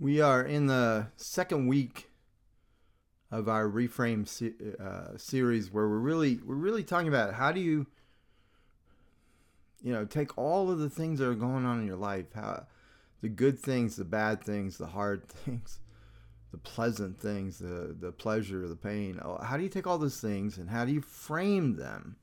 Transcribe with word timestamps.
We 0.00 0.22
are 0.22 0.42
in 0.42 0.66
the 0.66 1.08
second 1.16 1.66
week 1.66 2.08
of 3.30 3.50
our 3.50 3.68
reframe 3.68 4.26
se- 4.26 4.54
uh, 4.82 5.18
series, 5.18 5.70
where 5.70 5.86
we're 5.86 5.98
really 5.98 6.40
we're 6.42 6.54
really 6.54 6.82
talking 6.82 7.06
about 7.06 7.34
how 7.34 7.52
do 7.52 7.60
you 7.60 7.86
you 9.82 9.92
know 9.92 10.06
take 10.06 10.38
all 10.38 10.70
of 10.70 10.78
the 10.78 10.88
things 10.88 11.18
that 11.18 11.28
are 11.28 11.34
going 11.34 11.66
on 11.66 11.80
in 11.80 11.86
your 11.86 11.96
life, 11.98 12.32
how 12.34 12.66
the 13.20 13.28
good 13.28 13.58
things, 13.58 13.96
the 13.96 14.06
bad 14.06 14.42
things, 14.42 14.78
the 14.78 14.86
hard 14.86 15.28
things, 15.28 15.80
the 16.50 16.56
pleasant 16.56 17.20
things, 17.20 17.58
the 17.58 17.94
the 18.00 18.10
pleasure, 18.10 18.66
the 18.66 18.76
pain. 18.76 19.20
Oh, 19.22 19.36
How 19.42 19.58
do 19.58 19.62
you 19.62 19.68
take 19.68 19.86
all 19.86 19.98
those 19.98 20.18
things 20.18 20.56
and 20.56 20.70
how 20.70 20.86
do 20.86 20.92
you 20.92 21.02
frame 21.02 21.76
them 21.76 22.16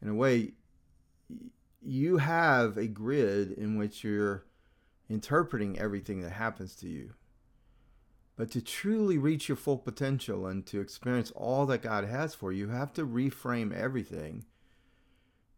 in 0.00 0.08
a 0.08 0.14
way? 0.14 0.52
You 1.82 2.16
have 2.16 2.78
a 2.78 2.86
grid 2.86 3.52
in 3.52 3.76
which 3.76 4.02
you're 4.02 4.44
interpreting 5.08 5.78
everything 5.78 6.22
that 6.22 6.32
happens 6.32 6.74
to 6.76 6.88
you. 6.88 7.14
But 8.36 8.50
to 8.52 8.62
truly 8.62 9.18
reach 9.18 9.48
your 9.48 9.56
full 9.56 9.78
potential 9.78 10.46
and 10.46 10.64
to 10.66 10.80
experience 10.80 11.32
all 11.32 11.66
that 11.66 11.82
God 11.82 12.04
has 12.04 12.34
for 12.34 12.52
you, 12.52 12.66
you 12.66 12.72
have 12.72 12.92
to 12.94 13.06
reframe 13.06 13.74
everything 13.74 14.44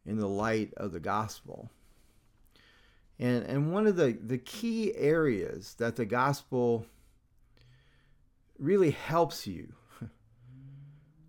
in 0.07 0.19
the 0.19 0.29
light 0.29 0.73
of 0.77 0.93
the 0.93 1.01
gospel. 1.01 1.71
And, 3.19 3.45
and 3.45 3.73
one 3.73 3.87
of 3.87 3.97
the, 3.97 4.13
the 4.13 4.39
key 4.39 4.95
areas 4.97 5.75
that 5.75 5.97
the 5.97 6.07
gospel 6.07 6.87
really 8.59 8.93
helps 8.93 9.47
you 9.47 9.75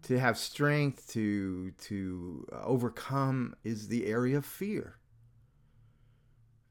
to 0.03 0.17
have 0.17 0.37
strength 0.37 1.11
to, 1.11 1.71
to 1.71 2.47
overcome 2.63 3.55
is 3.65 3.89
the 3.89 4.05
area 4.05 4.37
of 4.37 4.45
fear 4.45 5.00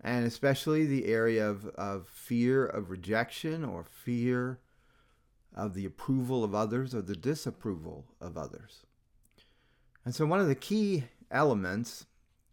and 0.03 0.25
especially 0.25 0.87
the 0.87 1.07
area 1.07 1.49
of, 1.49 1.67
of 1.69 2.09
fear 2.09 2.65
of 2.65 2.91
rejection 2.91 3.65
or 3.65 3.85
fear 3.85 4.59
of 5.55 5.75
the 5.75 5.85
approval 5.85 6.43
of 6.45 6.55
others 6.55 6.95
or 6.95 7.03
the 7.03 7.17
disapproval 7.17 8.07
of 8.21 8.39
others. 8.39 8.87
And 10.05 10.15
so, 10.15 10.25
one 10.27 10.41
of 10.41 10.49
the 10.49 10.55
key 10.55 11.05
elements 11.31 12.07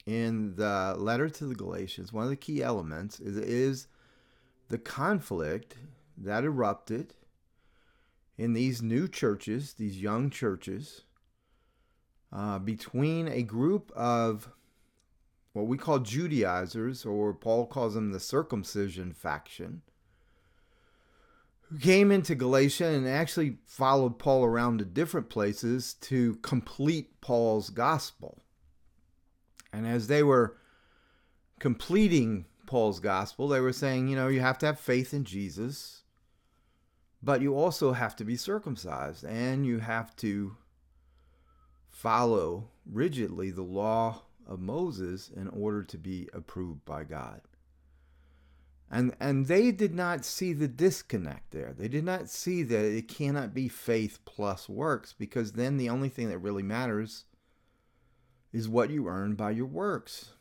in 0.06 0.56
the 0.56 0.96
letter 0.98 1.30
to 1.30 1.46
the 1.46 1.56
Galatians, 1.56 2.12
one 2.12 2.24
of 2.24 2.30
the 2.30 2.36
key 2.36 2.62
elements 2.62 3.20
is, 3.20 3.38
is 3.38 3.88
the 4.70 4.78
conflict 4.78 5.76
that 6.18 6.44
erupted 6.44 7.14
in 8.38 8.54
these 8.54 8.82
new 8.82 9.08
churches, 9.08 9.74
these 9.74 10.02
young 10.02 10.30
churches, 10.30 11.04
uh, 12.32 12.60
between 12.60 13.28
a 13.28 13.42
group 13.42 13.92
of 13.96 14.50
what 15.58 15.68
we 15.68 15.78
call 15.78 16.00
Judaizers, 16.00 17.06
or 17.06 17.34
Paul 17.34 17.66
calls 17.66 17.96
them 17.96 18.12
the 18.12 18.20
circumcision 18.20 19.12
faction, 19.12 19.82
who 21.70 21.80
came 21.80 22.12
into 22.12 22.36
Galatia 22.36 22.86
and 22.88 23.08
actually 23.08 23.58
followed 23.66 24.20
Paul 24.20 24.46
around 24.46 24.80
to 24.80 24.86
different 24.86 25.30
places 25.30 25.96
to 25.96 26.36
complete 26.36 27.20
Paul's 27.20 27.70
gospel. 27.70 28.40
And 29.74 29.86
as 29.86 30.08
they 30.08 30.24
were 30.24 30.58
completing 31.60 32.46
Paul's 32.68 33.00
gospel, 33.00 33.48
they 33.48 33.60
were 33.60 33.74
saying, 33.74 34.08
you 34.08 34.16
know, 34.16 34.28
you 34.28 34.40
have 34.40 34.58
to 34.60 34.68
have 34.68 34.80
faith 34.80 35.14
in 35.14 35.24
Jesus, 35.24 36.04
but 37.22 37.42
you 37.42 37.56
also 37.56 37.94
have 37.94 38.16
to 38.18 38.24
be 38.24 38.38
circumcised 38.38 39.26
and 39.26 39.66
you 39.66 39.80
have 39.80 40.16
to 40.18 40.56
follow 41.90 42.70
rigidly 42.86 43.50
the 43.50 43.64
law 43.64 44.22
of 44.48 44.60
Moses 44.60 45.30
in 45.30 45.48
order 45.50 45.84
to 45.84 45.98
be 45.98 46.30
approved 46.34 46.86
by 46.86 47.04
God. 47.04 47.42
And, 48.90 49.14
and 49.20 49.48
they 49.48 49.72
did 49.72 49.94
not 49.94 50.24
see 50.24 50.54
the 50.54 50.68
disconnect 50.68 51.52
there. 51.52 51.74
They 51.78 51.90
did 51.90 52.06
not 52.06 52.30
see 52.30 52.64
that 52.64 52.86
it 52.86 53.10
cannot 53.10 53.54
be 53.54 53.68
faith 53.68 54.20
plus 54.24 54.70
works 54.70 55.14
because 55.14 55.52
then 55.52 55.76
the 55.76 55.90
only 55.90 56.08
thing 56.08 56.30
that 56.30 56.38
really 56.38 56.64
matters 56.64 57.26
is 58.54 58.70
what 58.70 58.90
you 58.90 59.08
earn 59.08 59.36
by 59.36 59.52
your 59.52 59.66
works. 59.66 60.32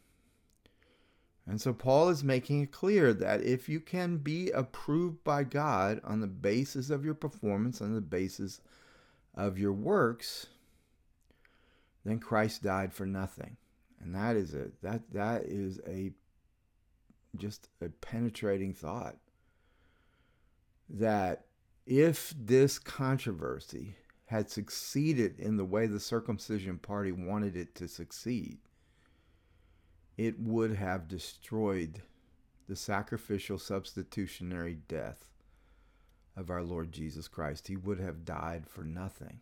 And 1.45 1.61
so 1.61 1.73
Paul 1.73 2.09
is 2.09 2.23
making 2.23 2.63
it 2.63 2.73
clear 2.73 3.13
that 3.15 3.43
if 3.43 3.69
you 3.69 3.81
can 3.81 4.19
be 4.19 4.51
approved 4.51 5.25
by 5.25 5.43
God 5.43 6.01
on 6.05 6.21
the 6.21 6.27
basis 6.27 6.89
of 6.89 7.05
your 7.05 7.15
performance, 7.15 7.81
on 7.81 7.95
the 7.95 8.01
basis 8.01 8.61
of 9.35 9.59
your 9.59 9.73
works, 9.73 10.47
then 12.05 12.21
Christ 12.21 12.63
died 12.63 12.93
for 12.93 13.07
nothing 13.07 13.57
and 14.03 14.15
that 14.15 14.37
is 14.37 14.55
it 14.55 14.81
that 14.83 15.03
that 15.13 15.45
is 15.45 15.81
a 15.87 16.11
just 17.37 17.69
a 17.81 17.89
penetrating 17.89 18.73
thought 18.73 19.17
that 20.89 21.47
if 21.87 22.33
this 22.39 22.79
controversy 22.79 23.97
had 24.27 24.51
succeeded 24.51 25.39
in 25.39 25.57
the 25.57 25.65
way 25.65 25.87
the 25.87 26.01
circumcision 26.01 26.79
party 26.79 27.13
wanted 27.13 27.57
it 27.57 27.75
to 27.75 27.87
succeed 27.87 28.59
it 30.17 30.39
would 30.41 30.75
have 30.75 31.09
destroyed 31.09 32.03
the 32.69 32.77
sacrificial 32.77 33.59
substitutionary 33.59 34.79
death 34.89 35.27
of 36.37 36.51
our 36.51 36.63
Lord 36.63 36.93
Jesus 36.93 37.29
Christ. 37.29 37.69
He 37.69 37.77
would 37.77 38.01
have 38.01 38.25
died 38.25 38.67
for 38.69 38.83
nothing. 38.83 39.41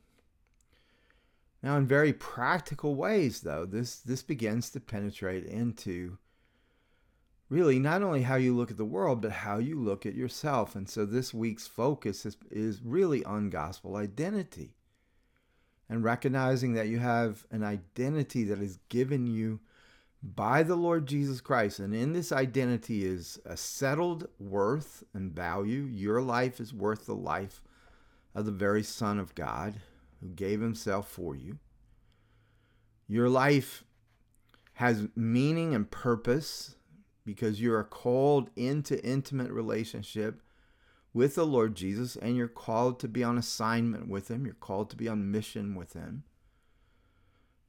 Now, 1.64 1.78
in 1.78 1.86
very 1.86 2.12
practical 2.12 2.94
ways, 2.94 3.40
though, 3.40 3.64
this, 3.64 3.96
this 3.96 4.22
begins 4.22 4.68
to 4.68 4.80
penetrate 4.80 5.46
into 5.46 6.18
really 7.48 7.78
not 7.78 8.02
only 8.02 8.20
how 8.20 8.34
you 8.34 8.54
look 8.54 8.70
at 8.70 8.76
the 8.76 8.84
world, 8.84 9.22
but 9.22 9.32
how 9.32 9.56
you 9.56 9.80
look 9.80 10.04
at 10.04 10.14
yourself. 10.14 10.76
And 10.76 10.86
so 10.86 11.06
this 11.06 11.32
week's 11.32 11.66
focus 11.66 12.26
is, 12.26 12.36
is 12.50 12.82
really 12.84 13.24
on 13.24 13.48
gospel 13.48 13.96
identity 13.96 14.74
and 15.88 16.04
recognizing 16.04 16.74
that 16.74 16.88
you 16.88 16.98
have 16.98 17.46
an 17.50 17.64
identity 17.64 18.44
that 18.44 18.58
is 18.58 18.78
given 18.90 19.26
you 19.26 19.60
by 20.22 20.62
the 20.62 20.76
Lord 20.76 21.06
Jesus 21.06 21.40
Christ. 21.40 21.78
And 21.78 21.94
in 21.94 22.12
this 22.12 22.30
identity 22.30 23.06
is 23.06 23.38
a 23.46 23.56
settled 23.56 24.28
worth 24.38 25.02
and 25.14 25.32
value. 25.32 25.88
Your 25.90 26.20
life 26.20 26.60
is 26.60 26.74
worth 26.74 27.06
the 27.06 27.14
life 27.14 27.62
of 28.34 28.44
the 28.44 28.52
very 28.52 28.82
Son 28.82 29.18
of 29.18 29.34
God 29.34 29.80
who 30.24 30.30
gave 30.30 30.60
himself 30.60 31.08
for 31.08 31.36
you. 31.36 31.58
Your 33.06 33.28
life 33.28 33.84
has 34.74 35.06
meaning 35.14 35.74
and 35.74 35.90
purpose 35.90 36.76
because 37.26 37.60
you 37.60 37.74
are 37.74 37.84
called 37.84 38.48
into 38.56 39.04
intimate 39.04 39.50
relationship 39.52 40.40
with 41.12 41.34
the 41.34 41.46
Lord 41.46 41.74
Jesus 41.74 42.16
and 42.16 42.36
you're 42.36 42.48
called 42.48 42.98
to 43.00 43.08
be 43.08 43.22
on 43.22 43.36
assignment 43.36 44.08
with 44.08 44.28
him. 44.30 44.46
You're 44.46 44.54
called 44.54 44.88
to 44.90 44.96
be 44.96 45.08
on 45.08 45.30
mission 45.30 45.74
with 45.74 45.92
him. 45.92 46.24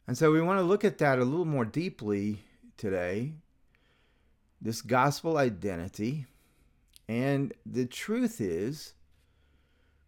And 0.08 0.18
so 0.18 0.32
we 0.32 0.42
want 0.42 0.60
to 0.60 0.66
look 0.66 0.86
at 0.86 0.98
that 1.00 1.20
a 1.20 1.26
little 1.26 1.46
more 1.46 1.66
deeply 1.66 2.46
today. 2.78 3.34
This 4.62 4.82
gospel 4.82 5.38
identity. 5.38 6.26
And 7.08 7.54
the 7.66 7.86
truth 7.86 8.40
is 8.40 8.94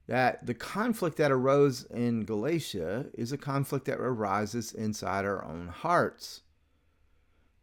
that 0.08 0.46
the 0.46 0.54
conflict 0.54 1.18
that 1.18 1.32
arose 1.32 1.84
in 1.86 2.24
Galatia 2.24 3.08
is 3.14 3.32
a 3.32 3.38
conflict 3.38 3.86
that 3.86 4.00
arises 4.00 4.72
inside 4.72 5.26
our 5.26 5.44
own 5.44 5.68
hearts. 5.68 6.42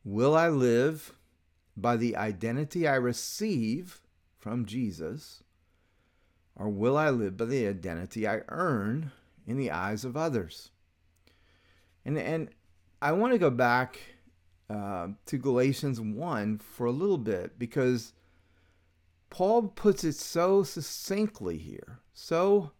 Will 0.04 0.36
I 0.36 0.48
live 0.48 1.14
by 1.76 1.96
the 1.96 2.16
identity 2.16 2.86
I 2.86 2.96
receive 2.96 4.00
from 4.38 4.66
Jesus, 4.66 5.42
or 6.54 6.68
will 6.68 6.98
I 6.98 7.08
live 7.08 7.38
by 7.38 7.46
the 7.46 7.66
identity 7.66 8.28
I 8.28 8.42
earn 8.48 9.10
in 9.46 9.56
the 9.56 9.70
eyes 9.70 10.04
of 10.04 10.16
others? 10.16 10.70
And, 12.04 12.18
and 12.18 12.50
I 13.00 13.12
want 13.12 13.32
to 13.32 13.38
go 13.38 13.50
back 13.50 13.98
uh, 14.68 15.08
to 15.26 15.38
Galatians 15.38 15.98
1 15.98 16.58
for 16.58 16.86
a 16.86 16.92
little 16.92 17.18
bit 17.18 17.58
because 17.58 18.12
Paul 19.34 19.62
puts 19.62 20.04
it 20.04 20.14
so 20.14 20.62
succinctly 20.62 21.58
here, 21.58 21.98
so 22.12 22.70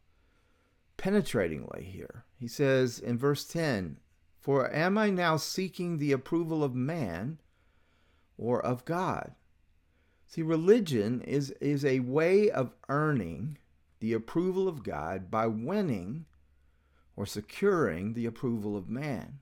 penetratingly 0.97 1.83
here. 1.83 2.27
He 2.39 2.47
says 2.47 3.01
in 3.01 3.19
verse 3.19 3.45
10 3.45 3.99
For 4.39 4.73
am 4.73 4.97
I 4.97 5.11
now 5.11 5.37
seeking 5.37 5.99
the 5.99 6.13
approval 6.13 6.63
of 6.63 6.73
man 6.73 7.41
or 8.39 8.65
of 8.65 8.85
God? 8.85 9.35
See, 10.29 10.43
religion 10.43 11.23
is, 11.23 11.51
is 11.61 11.85
a 11.85 11.99
way 11.99 12.53
of 12.53 12.73
earning 12.89 13.59
the 13.99 14.13
approval 14.13 14.69
of 14.69 14.85
God 14.85 15.33
by 15.33 15.49
winning 15.49 16.25
or 17.17 17.27
securing 17.27 18.15
the 18.15 18.27
approval 18.27 18.77
of 18.77 18.89
man. 18.89 19.41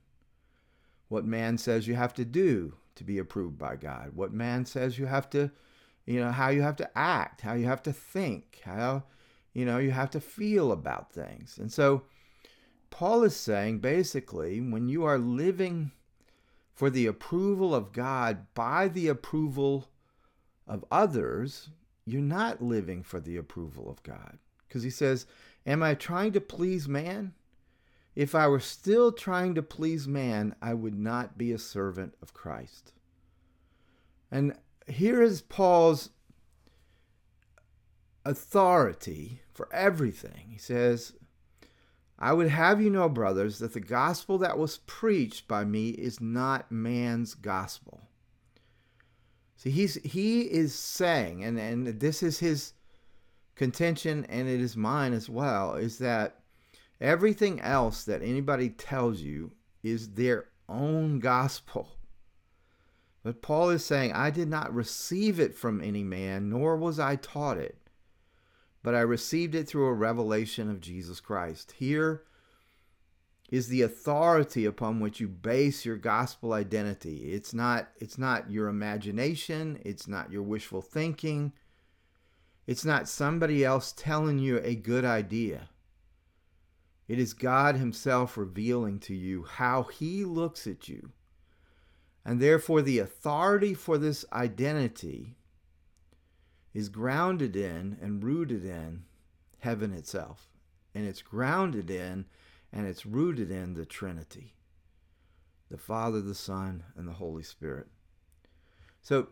What 1.09 1.25
man 1.25 1.59
says 1.59 1.87
you 1.87 1.93
have 1.93 2.15
to 2.15 2.25
do 2.25 2.73
to 2.95 3.03
be 3.03 3.19
approved 3.19 3.59
by 3.59 3.75
God, 3.75 4.13
what 4.15 4.33
man 4.33 4.65
says 4.65 4.97
you 4.97 5.05
have 5.05 5.29
to 5.29 5.51
you 6.05 6.19
know 6.19 6.31
how 6.31 6.49
you 6.49 6.61
have 6.61 6.75
to 6.75 6.97
act 6.97 7.41
how 7.41 7.53
you 7.53 7.65
have 7.65 7.81
to 7.83 7.93
think 7.93 8.61
how 8.65 9.03
you 9.53 9.65
know 9.65 9.77
you 9.77 9.91
have 9.91 10.09
to 10.09 10.19
feel 10.19 10.71
about 10.71 11.11
things 11.11 11.57
and 11.57 11.71
so 11.71 12.03
paul 12.89 13.23
is 13.23 13.35
saying 13.35 13.79
basically 13.79 14.59
when 14.59 14.87
you 14.87 15.03
are 15.03 15.17
living 15.17 15.91
for 16.73 16.89
the 16.89 17.05
approval 17.05 17.73
of 17.73 17.91
god 17.91 18.45
by 18.53 18.87
the 18.87 19.07
approval 19.07 19.87
of 20.67 20.83
others 20.91 21.69
you're 22.05 22.21
not 22.21 22.61
living 22.61 23.03
for 23.03 23.19
the 23.19 23.37
approval 23.37 23.89
of 23.89 24.03
God. 24.03 24.37
Because 24.67 24.83
he 24.83 24.89
says, 24.89 25.25
Am 25.65 25.81
I 25.81 25.95
trying 25.95 26.33
to 26.33 26.41
please 26.41 26.87
man? 26.87 27.33
If 28.15 28.35
I 28.35 28.47
were 28.47 28.59
still 28.59 29.11
trying 29.11 29.55
to 29.55 29.63
please 29.63 30.07
man, 30.07 30.55
I 30.61 30.73
would 30.73 30.95
not 30.95 31.37
be 31.37 31.51
a 31.51 31.57
servant 31.57 32.13
of 32.21 32.33
Christ. 32.33 32.91
And 34.29 34.55
here 34.87 35.21
is 35.21 35.41
Paul's 35.41 36.09
authority 38.25 39.41
for 39.53 39.73
everything. 39.73 40.47
He 40.49 40.57
says, 40.57 41.13
I 42.19 42.33
would 42.33 42.49
have 42.49 42.81
you 42.81 42.89
know, 42.89 43.09
brothers, 43.09 43.59
that 43.59 43.73
the 43.73 43.79
gospel 43.79 44.37
that 44.39 44.57
was 44.57 44.77
preached 44.77 45.47
by 45.47 45.65
me 45.65 45.89
is 45.89 46.21
not 46.21 46.71
man's 46.71 47.33
gospel. 47.33 48.09
See, 49.57 49.71
he's 49.71 49.95
he 49.95 50.41
is 50.41 50.73
saying, 50.73 51.43
and, 51.43 51.57
and 51.57 51.87
this 51.99 52.21
is 52.23 52.39
his 52.39 52.73
contention, 53.55 54.25
and 54.29 54.47
it 54.47 54.59
is 54.59 54.75
mine 54.75 55.13
as 55.13 55.29
well, 55.29 55.75
is 55.75 55.99
that 55.99 56.39
everything 56.99 57.61
else 57.61 58.03
that 58.05 58.21
anybody 58.21 58.69
tells 58.69 59.21
you 59.21 59.51
is 59.81 60.13
their 60.13 60.45
own 60.69 61.19
gospel. 61.19 61.92
But 63.23 63.41
Paul 63.41 63.69
is 63.69 63.85
saying, 63.85 64.11
I 64.11 64.29
did 64.29 64.49
not 64.49 64.73
receive 64.73 65.39
it 65.39 65.55
from 65.55 65.81
any 65.81 66.03
man, 66.03 66.49
nor 66.49 66.75
was 66.75 66.99
I 66.99 67.15
taught 67.15 67.57
it, 67.57 67.77
but 68.83 68.93
I 68.93 68.99
received 68.99 69.55
it 69.55 69.67
through 69.67 69.85
a 69.85 69.93
revelation 69.93 70.69
of 70.69 70.81
Jesus 70.81 71.21
Christ. 71.21 71.75
Here 71.77 72.23
is 73.49 73.69
the 73.69 73.81
authority 73.81 74.65
upon 74.65 74.99
which 74.99 75.21
you 75.21 75.27
base 75.29 75.85
your 75.85 75.95
gospel 75.95 76.51
identity. 76.51 77.31
It's 77.31 77.53
not 77.53 77.89
it's 77.97 78.17
not 78.17 78.51
your 78.51 78.67
imagination, 78.67 79.79
it's 79.85 80.07
not 80.07 80.31
your 80.31 80.43
wishful 80.43 80.81
thinking. 80.81 81.53
It's 82.65 82.83
not 82.83 83.09
somebody 83.09 83.63
else 83.63 83.93
telling 83.95 84.39
you 84.39 84.59
a 84.59 84.75
good 84.75 85.05
idea. 85.05 85.69
It 87.07 87.19
is 87.19 87.33
God 87.33 87.75
himself 87.75 88.37
revealing 88.37 88.99
to 89.01 89.13
you 89.13 89.43
how 89.43 89.83
he 89.83 90.25
looks 90.25 90.65
at 90.65 90.87
you 90.87 91.11
and 92.25 92.39
therefore, 92.39 92.81
the 92.81 92.99
authority 92.99 93.73
for 93.73 93.97
this 93.97 94.23
identity 94.31 95.35
is 96.73 96.89
grounded 96.89 97.55
in 97.55 97.97
and 98.01 98.23
rooted 98.23 98.63
in 98.63 99.03
heaven 99.59 99.93
itself. 99.93 100.49
And 100.95 101.05
it's 101.05 101.21
grounded 101.21 101.89
in 101.89 102.25
and 102.71 102.87
it's 102.87 103.05
rooted 103.05 103.51
in 103.51 103.73
the 103.73 103.85
Trinity 103.85 104.53
the 105.69 105.77
Father, 105.79 106.21
the 106.21 106.35
Son, 106.35 106.83
and 106.95 107.07
the 107.07 107.13
Holy 107.13 107.41
Spirit. 107.41 107.87
So, 109.01 109.29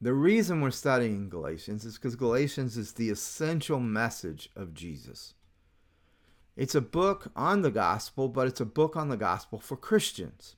the 0.00 0.12
reason 0.12 0.60
we're 0.60 0.70
studying 0.70 1.28
Galatians 1.28 1.84
is 1.84 1.94
because 1.94 2.14
Galatians 2.14 2.76
is 2.76 2.92
the 2.92 3.10
essential 3.10 3.80
message 3.80 4.50
of 4.54 4.72
Jesus. 4.72 5.34
It's 6.54 6.76
a 6.76 6.80
book 6.80 7.32
on 7.34 7.62
the 7.62 7.72
gospel, 7.72 8.28
but 8.28 8.46
it's 8.46 8.60
a 8.60 8.64
book 8.64 8.96
on 8.96 9.08
the 9.08 9.16
gospel 9.16 9.58
for 9.58 9.76
Christians. 9.76 10.54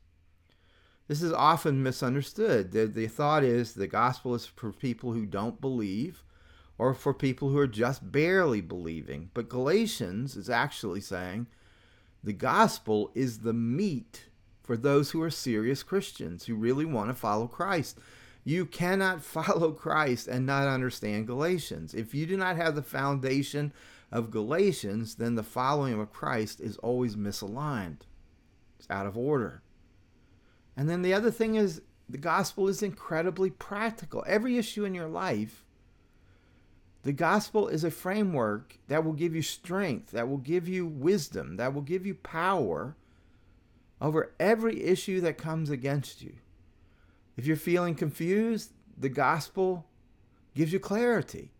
This 1.11 1.23
is 1.23 1.33
often 1.33 1.83
misunderstood. 1.83 2.71
The, 2.71 2.87
the 2.87 3.09
thought 3.09 3.43
is 3.43 3.73
the 3.73 3.89
gospel 3.89 4.33
is 4.37 4.47
for 4.47 4.71
people 4.71 5.13
who 5.13 5.27
don't 5.27 5.61
believe 5.61 6.23
or 6.79 6.95
for 6.95 7.13
people 7.13 7.49
who 7.49 7.59
are 7.59 7.67
just 7.67 8.13
barely 8.13 8.61
believing. 8.61 9.29
But 9.35 9.49
Galatians 9.49 10.37
is 10.37 10.49
actually 10.49 11.01
saying 11.01 11.49
the 12.23 12.33
gospel 12.33 13.11
is 13.17 13.41
the 13.41 13.53
meat 13.53 14.27
for 14.63 14.77
those 14.77 15.11
who 15.11 15.21
are 15.21 15.31
serious 15.31 15.83
Christians 15.83 16.45
who 16.45 16.55
really 16.55 16.85
want 16.85 17.11
to 17.11 17.15
follow 17.15 17.49
Christ. 17.49 17.99
You 18.45 18.65
cannot 18.65 19.21
follow 19.25 19.73
Christ 19.73 20.29
and 20.29 20.47
not 20.47 20.69
understand 20.69 21.27
Galatians. 21.27 21.93
If 21.93 22.15
you 22.15 22.25
do 22.25 22.37
not 22.37 22.55
have 22.55 22.77
the 22.77 22.83
foundation 22.83 23.73
of 24.13 24.31
Galatians, 24.31 25.17
then 25.17 25.35
the 25.35 25.43
following 25.43 26.01
of 26.01 26.13
Christ 26.13 26.61
is 26.61 26.77
always 26.77 27.17
misaligned. 27.17 28.03
It's 28.79 28.89
out 28.89 29.07
of 29.07 29.19
order. 29.19 29.65
And 30.81 30.89
then 30.89 31.03
the 31.03 31.13
other 31.13 31.31
thing 31.31 31.57
is 31.57 31.83
the 32.09 32.17
gospel 32.17 32.67
is 32.67 32.83
incredibly 32.83 33.51
practical. 33.51 34.25
Every 34.27 34.57
issue 34.57 34.87
in 34.87 34.95
your 34.95 35.09
life, 35.09 35.63
the 37.03 37.13
gospel 37.13 37.69
is 37.69 37.85
a 37.85 37.91
framework 37.91 38.79
that 38.89 39.05
will 39.05 39.13
give 39.13 39.35
you 39.35 39.43
strength, 39.43 40.13
that 40.13 40.27
will 40.27 40.39
give 40.39 40.67
you 40.67 40.87
wisdom, 40.87 41.59
that 41.59 41.75
will 41.75 41.83
give 41.83 42.07
you 42.07 42.15
power 42.15 42.97
over 44.01 44.33
every 44.41 44.83
issue 44.83 45.21
that 45.21 45.37
comes 45.37 45.69
against 45.69 46.23
you. 46.23 46.37
If 47.37 47.47
you're 47.47 47.57
feeling 47.57 47.95
confused, 47.95 48.73
the 48.97 49.11
gospel 49.11 49.85
gives 50.55 50.73
you 50.73 50.81
clarity. 50.81 51.51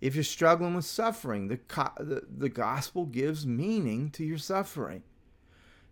If 0.00 0.16
you're 0.16 0.24
struggling 0.24 0.74
with 0.74 0.84
suffering, 0.84 1.46
the, 1.46 1.60
the, 2.00 2.24
the 2.38 2.48
gospel 2.48 3.06
gives 3.06 3.46
meaning 3.46 4.10
to 4.10 4.24
your 4.24 4.38
suffering. 4.38 5.04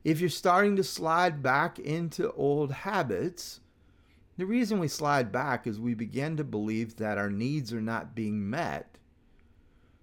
If 0.03 0.21
you're 0.21 0.31
starting 0.31 0.77
to 0.77 0.85
slide 0.85 1.43
back 1.43 1.79
into 1.79 2.33
old 2.33 2.73
habits, 2.73 3.61
the 4.39 4.47
reason 4.47 4.79
we 4.79 4.89
slide 4.89 5.31
back 5.31 5.67
is 5.67 5.79
we 5.79 5.93
begin 5.93 6.39
to 6.39 6.45
believe 6.45 6.97
that 6.97 7.19
our 7.19 7.31
needs 7.31 7.73
are 7.73 7.83
not 7.83 8.15
being 8.15 8.49
met. 8.49 8.97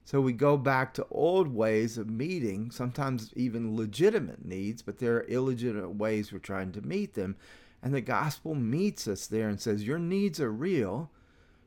So 0.05 0.21
we 0.21 0.33
go 0.33 0.55
back 0.55 0.93
to 0.93 1.07
old 1.09 1.47
ways 1.47 1.97
of 1.97 2.09
meeting, 2.09 2.69
sometimes 2.69 3.33
even 3.35 3.75
legitimate 3.75 4.45
needs, 4.45 4.81
but 4.81 4.99
there 4.99 5.17
are 5.17 5.23
illegitimate 5.23 5.95
ways 5.95 6.31
we're 6.31 6.39
trying 6.39 6.71
to 6.73 6.81
meet 6.81 7.15
them. 7.15 7.35
And 7.81 7.93
the 7.93 8.01
gospel 8.01 8.53
meets 8.53 9.07
us 9.07 9.27
there 9.27 9.49
and 9.49 9.59
says, 9.59 9.85
Your 9.85 9.99
needs 9.99 10.39
are 10.39 10.51
real, 10.51 11.09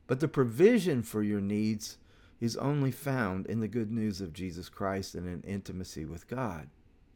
but 0.07 0.21
the 0.21 0.27
provision 0.27 1.03
for 1.03 1.21
your 1.21 1.41
needs 1.41 1.97
is 2.39 2.57
only 2.57 2.91
found 2.91 3.45
in 3.45 3.59
the 3.59 3.67
good 3.67 3.91
news 3.91 4.21
of 4.21 4.33
Jesus 4.33 4.69
Christ 4.69 5.13
and 5.13 5.27
in 5.27 5.41
intimacy 5.41 6.05
with 6.05 6.27
God. 6.27 6.69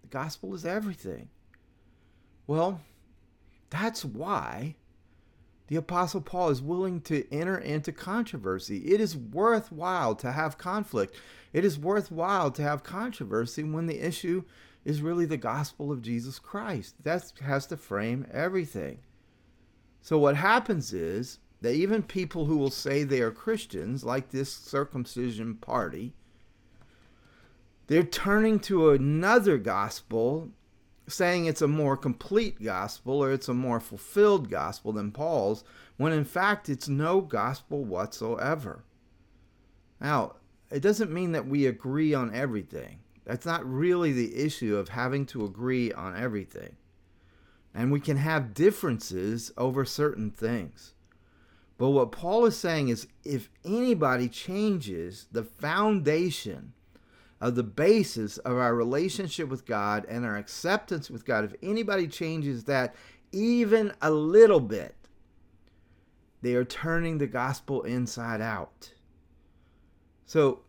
The 0.06 0.18
gospel 0.19 0.54
is 0.54 0.66
everything. 0.68 1.30
Well, 2.46 2.81
that's 3.72 4.06
why 4.06 4.75
the 5.66 5.78
Apostle 5.78 6.22
Paul 6.22 6.50
is 6.50 6.62
willing 6.62 7.02
to 7.02 7.25
enter 7.34 7.57
into 7.57 7.92
controversy. 7.92 8.94
It 8.94 9.02
is 9.02 9.18
worthwhile 9.18 10.13
to 10.18 10.31
have 10.31 10.60
conflict. 10.60 11.16
It 11.54 11.66
is 11.66 11.80
worthwhile 11.80 12.52
to 12.52 12.62
have 12.62 12.84
controversy 12.84 13.63
when 13.63 13.88
the 13.88 14.00
issue 14.00 14.44
is 14.84 15.02
really 15.02 15.25
the 15.25 15.38
gospel 15.38 15.92
of 15.92 16.04
Jesus 16.04 16.38
Christ. 16.38 17.04
That 17.04 17.34
has 17.42 17.66
to 17.68 17.78
frame 17.78 18.28
everything. 18.31 19.00
So, 20.04 20.19
what 20.19 20.36
happens 20.36 20.94
is 20.94 21.40
that 21.62 21.74
even 21.74 22.04
people 22.04 22.46
who 22.46 22.57
will 22.57 22.69
say 22.69 23.04
they 23.04 23.22
are 23.22 23.31
Christians, 23.31 24.04
like 24.04 24.30
this 24.30 24.54
circumcision 24.54 25.56
party, 25.56 26.14
they're 27.87 28.04
turning 28.04 28.59
to 28.61 28.92
another 28.92 29.57
gospel, 29.57 30.49
saying 31.07 31.45
it's 31.45 31.61
a 31.61 31.68
more 31.68 31.95
complete 31.95 32.61
gospel 32.63 33.23
or 33.23 33.31
it's 33.31 33.47
a 33.47 33.54
more 33.54 33.80
fulfilled 33.80 34.49
gospel 34.49 34.92
than 34.92 35.11
Paul's, 35.11 35.63
when 35.97 36.11
in 36.11 36.25
fact 36.25 36.68
it's 36.68 36.89
no 36.89 37.21
gospel 37.21 37.83
whatsoever. 37.83 38.83
Now, 40.01 40.35
it 40.71 40.81
doesn't 40.81 41.11
mean 41.11 41.31
that 41.33 41.47
we 41.47 41.68
agree 41.68 42.13
on 42.13 42.33
everything. 42.33 42.99
That's 43.23 43.45
not 43.45 43.65
really 43.65 44.11
the 44.11 44.35
issue 44.35 44.75
of 44.75 44.89
having 44.89 45.25
to 45.27 45.45
agree 45.45 45.92
on 45.92 46.15
everything. 46.15 46.75
And 47.73 47.92
we 47.92 47.99
can 47.99 48.18
have 48.18 48.54
differences 48.54 49.51
over 49.57 49.85
certain 49.85 50.31
things. 50.31 50.94
But 51.77 51.89
what 51.89 52.11
Paul 52.11 52.45
is 52.45 52.57
saying 52.57 52.87
is 52.87 53.07
if 53.23 53.49
anybody 53.65 54.30
changes 54.30 55.27
the 55.31 55.44
foundation 55.44 56.73
of 57.45 57.54
the 57.54 57.64
basis 57.64 58.40
of 58.40 58.57
our 58.57 58.73
relationship 58.73 59.49
with 59.49 59.68
God 59.68 60.04
and 60.09 60.25
our 60.25 60.35
acceptance 60.35 61.11
with 61.11 61.25
God, 61.25 61.45
if 61.45 61.54
anybody 61.61 62.07
changes 62.07 62.64
that 62.64 62.95
even 63.31 63.94
a 64.02 64.09
little 64.09 64.59
bit, 64.59 64.95
they 66.42 66.56
are 66.56 66.66
turning 66.66 67.19
the 67.19 67.28
gospel 67.28 67.83
inside 67.83 68.42
out. 68.42 68.94
So 70.25 70.61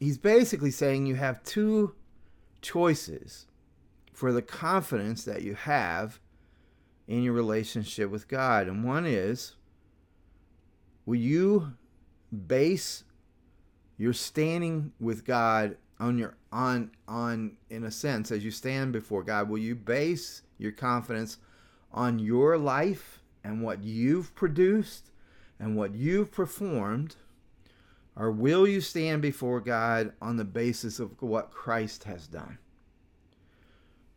he's 0.00 0.18
basically 0.18 0.70
saying 0.70 1.06
you 1.06 1.14
have 1.14 1.42
two 1.44 1.94
choices 2.60 3.46
for 4.12 4.34
the 4.34 4.42
confidence 4.42 5.24
that 5.24 5.40
you 5.40 5.54
have 5.54 6.20
in 7.08 7.22
your 7.22 7.32
relationship 7.32 8.10
with 8.10 8.28
God. 8.28 8.68
And 8.68 8.84
one 8.84 9.06
is 9.06 9.56
will 11.06 11.16
you 11.16 11.72
base 12.46 13.04
your 13.96 14.12
standing 14.12 14.92
with 15.00 15.24
God 15.24 15.78
on 16.02 16.18
your 16.18 16.34
on 16.50 16.90
on 17.06 17.52
in 17.70 17.84
a 17.84 17.90
sense 17.90 18.32
as 18.32 18.44
you 18.44 18.50
stand 18.50 18.92
before 18.92 19.22
God 19.22 19.48
will 19.48 19.58
you 19.58 19.76
base 19.76 20.42
your 20.58 20.72
confidence 20.72 21.38
on 21.92 22.18
your 22.18 22.58
life 22.58 23.20
and 23.44 23.62
what 23.62 23.84
you've 23.84 24.34
produced 24.34 25.10
and 25.60 25.76
what 25.76 25.94
you've 25.94 26.32
performed 26.32 27.14
or 28.16 28.32
will 28.32 28.66
you 28.66 28.80
stand 28.80 29.22
before 29.22 29.60
God 29.60 30.12
on 30.20 30.36
the 30.36 30.44
basis 30.44 30.98
of 30.98 31.22
what 31.22 31.52
Christ 31.52 32.02
has 32.04 32.26
done 32.26 32.58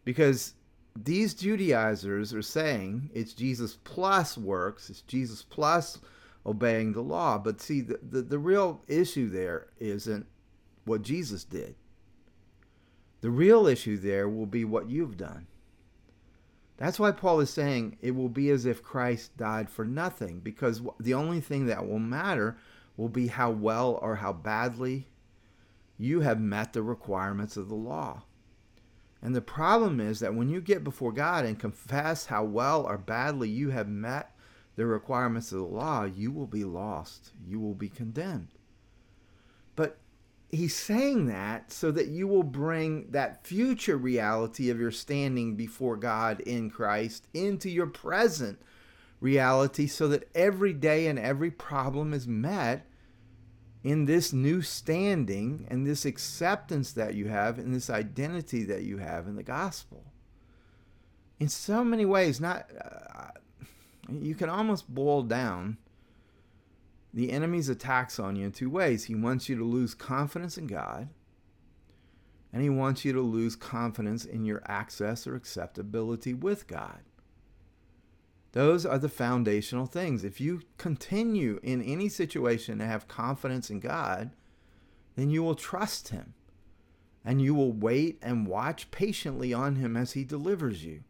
because 0.03 0.53
these 0.95 1.35
Judaizers 1.35 2.33
are 2.33 2.41
saying 2.41 3.11
it's 3.13 3.33
Jesus 3.33 3.77
plus 3.83 4.39
works 4.39 4.89
it's 4.89 5.01
Jesus 5.01 5.43
plus 5.43 5.99
obeying 6.47 6.93
the 6.93 7.01
law. 7.01 7.39
But 7.39 7.59
see, 7.59 7.81
the, 7.81 7.99
the, 8.07 8.21
the 8.21 8.37
real 8.37 8.83
issue 8.87 9.29
there 9.29 9.67
isn't 9.79 10.27
what 10.85 11.01
Jesus 11.01 11.43
did. 11.43 11.75
The 13.21 13.29
real 13.29 13.67
issue 13.67 13.97
there 13.97 14.29
will 14.29 14.45
be 14.45 14.63
what 14.63 14.89
you've 14.89 15.17
done. 15.17 15.47
That's 16.77 16.99
why 16.99 17.11
Paul 17.11 17.39
is 17.39 17.49
saying 17.49 17.97
it 18.01 18.15
will 18.15 18.29
be 18.29 18.49
as 18.49 18.65
if 18.65 18.83
Christ 18.83 19.35
died 19.37 19.69
for 19.69 19.85
nothing, 19.85 20.39
because 20.39 20.81
the 20.99 21.13
only 21.13 21.41
thing 21.41 21.65
that 21.67 21.87
will 21.87 21.99
matter 21.99 22.57
will 22.97 23.09
be 23.09 23.27
how 23.27 23.51
well 23.51 23.97
or 24.01 24.17
how 24.17 24.33
badly 24.33 25.07
you 25.97 26.21
have 26.21 26.39
met 26.39 26.73
the 26.73 26.83
requirements 26.83 27.55
of 27.55 27.69
the 27.69 27.75
law. 27.75 28.23
And 29.21 29.33
the 29.33 29.41
problem 29.41 29.99
is 29.99 30.19
that 30.19 30.35
when 30.35 30.49
you 30.49 30.61
get 30.61 30.83
before 30.83 31.11
God 31.11 31.45
and 31.45 31.57
confess 31.57 32.25
how 32.25 32.43
well 32.43 32.83
or 32.83 32.97
badly 32.97 33.49
you 33.49 33.69
have 33.69 33.87
met 33.87 34.35
the 34.75 34.85
requirements 34.85 35.51
of 35.51 35.59
the 35.59 35.65
law, 35.65 36.03
you 36.03 36.31
will 36.31 36.45
be 36.45 36.65
lost. 36.65 37.31
You 37.47 37.59
will 37.59 37.73
be 37.73 37.89
condemned. 37.89 38.49
He's 40.55 40.75
saying 40.75 41.27
that 41.27 41.71
so 41.71 41.91
that 41.91 42.07
you 42.07 42.27
will 42.27 42.43
bring 42.43 43.11
that 43.11 43.45
future 43.45 43.97
reality 43.97 44.69
of 44.69 44.79
your 44.79 44.91
standing 44.91 45.55
before 45.55 45.97
God 45.97 46.39
in 46.41 46.69
Christ 46.69 47.27
into 47.33 47.69
your 47.69 47.87
present 47.87 48.59
reality 49.19 49.87
so 49.87 50.07
that 50.07 50.29
every 50.33 50.73
day 50.73 51.07
and 51.07 51.19
every 51.19 51.51
problem 51.51 52.13
is 52.13 52.27
met 52.27 52.85
in 53.83 54.05
this 54.05 54.33
new 54.33 54.61
standing 54.61 55.67
and 55.69 55.85
this 55.85 56.05
acceptance 56.05 56.91
that 56.93 57.15
you 57.15 57.27
have 57.27 57.59
and 57.59 57.73
this 57.73 57.89
identity 57.89 58.63
that 58.63 58.83
you 58.83 58.97
have 58.97 59.27
in 59.27 59.35
the 59.35 59.43
gospel. 59.43 60.05
In 61.39 61.49
so 61.49 61.83
many 61.83 62.05
ways, 62.05 62.39
not 62.39 62.69
uh, 62.83 63.39
you 64.09 64.35
can 64.35 64.49
almost 64.49 64.93
boil 64.93 65.21
down 65.21 65.77
the 67.15 67.31
enemy's 67.31 67.69
attacks 67.69 68.19
on 68.19 68.35
you 68.35 68.45
in 68.45 68.51
two 68.51 68.69
ways. 68.69 69.05
He 69.05 69.15
wants 69.15 69.47
you 69.47 69.55
to 69.55 69.63
lose 69.63 69.95
confidence 69.95 70.57
in 70.57 70.67
God, 70.67 71.07
and 72.51 72.61
he 72.61 72.69
wants 72.69 73.05
you 73.05 73.13
to 73.13 73.21
lose 73.21 73.55
confidence 73.55 74.25
in 74.25 74.43
your 74.43 74.61
access 74.65 75.25
or 75.25 75.33
acceptability 75.33 76.33
with 76.33 76.67
God. 76.67 76.99
Those 78.51 78.85
are 78.85 78.99
the 78.99 79.09
foundational 79.09 79.85
things. 79.85 80.25
If 80.25 80.41
you 80.41 80.61
continue 80.77 81.59
in 81.63 81.81
any 81.81 82.09
situation 82.09 82.79
to 82.79 82.85
have 82.85 83.07
confidence 83.07 83.69
in 83.69 83.79
God, 83.79 84.31
then 85.15 85.29
you 85.29 85.41
will 85.41 85.55
trust 85.55 86.09
Him 86.09 86.33
and 87.23 87.41
you 87.41 87.55
will 87.55 87.71
wait 87.71 88.19
and 88.21 88.47
watch 88.47 88.91
patiently 88.91 89.53
on 89.53 89.77
Him 89.77 89.97
as 89.97 90.13
He 90.13 90.23
delivers 90.23 90.85
you. 90.85 91.03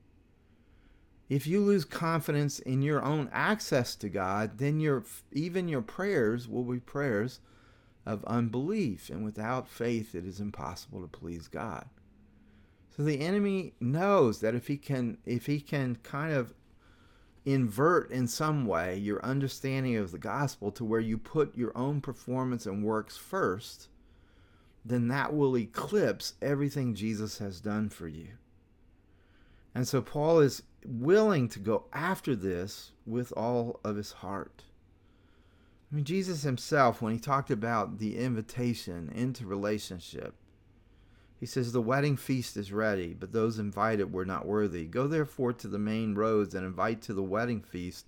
If 1.28 1.48
you 1.48 1.60
lose 1.62 1.86
confidence 1.86 2.60
in 2.60 2.82
your 2.82 3.04
own 3.04 3.30
access 3.32 3.96
to 3.96 4.10
God, 4.10 4.60
then 4.60 4.80
your 4.80 5.04
even 5.32 5.68
your 5.68 5.82
prayers 5.82 6.48
will 6.48 6.64
be 6.64 6.80
prayers 6.80 7.40
of 8.06 8.24
unbelief, 8.26 9.10
and 9.10 9.24
without 9.24 9.68
faith 9.68 10.14
it 10.14 10.26
is 10.26 10.40
impossible 10.40 11.02
to 11.02 11.08
please 11.08 11.48
God. 11.48 11.86
So 12.96 13.04
the 13.04 13.20
enemy 13.22 13.74
knows 13.80 14.40
that 14.42 14.56
if 14.56 14.68
he 14.68 14.78
can 14.78 15.18
if 15.26 15.48
he 15.48 15.60
can 15.60 15.98
kind 16.04 16.34
of 16.34 16.54
invert 17.44 18.10
in 18.12 18.28
some 18.28 18.66
way 18.66 18.98
your 18.98 19.24
understanding 19.24 19.96
of 19.98 20.12
the 20.12 20.18
gospel 20.18 20.72
to 20.72 20.86
where 20.86 21.00
you 21.00 21.18
put 21.18 21.58
your 21.58 21.76
own 21.76 22.02
performance 22.02 22.66
and 22.66 22.84
works 22.84 23.18
first, 23.18 23.88
then 24.84 25.08
that 25.08 25.34
will 25.34 25.58
eclipse 25.58 26.34
everything 26.42 26.96
Jesus 26.96 27.40
has 27.40 27.60
done 27.60 27.90
for 27.90 28.08
you. 28.08 28.30
And 29.76 29.88
so 29.88 30.02
Paul 30.02 30.40
is 30.40 30.64
willing 30.88 31.50
to 31.50 31.60
go 31.60 31.86
after 31.94 32.36
this 32.36 32.92
with 33.06 33.32
all 33.36 33.80
of 33.84 33.96
his 33.96 34.12
heart. 34.14 34.64
I 35.92 35.96
mean, 35.96 36.06
Jesus 36.06 36.44
himself, 36.44 37.02
when 37.02 37.14
he 37.14 37.20
talked 37.20 37.52
about 37.52 38.00
the 38.00 38.18
invitation 38.18 39.12
into 39.14 39.46
relationship, 39.46 40.36
he 41.40 41.46
says, 41.46 41.72
The 41.72 41.82
wedding 41.82 42.18
feast 42.18 42.58
is 42.58 42.72
ready, 42.72 43.14
but 43.14 43.32
those 43.32 43.60
invited 43.60 44.12
were 44.12 44.26
not 44.26 44.48
worthy. 44.48 44.86
Go 44.86 45.08
therefore 45.08 45.54
to 45.54 45.68
the 45.68 45.80
main 45.80 46.16
roads 46.16 46.56
and 46.56 46.66
invite 46.66 47.02
to 47.04 47.14
the 47.14 47.24
wedding 47.24 47.62
feast 47.62 48.08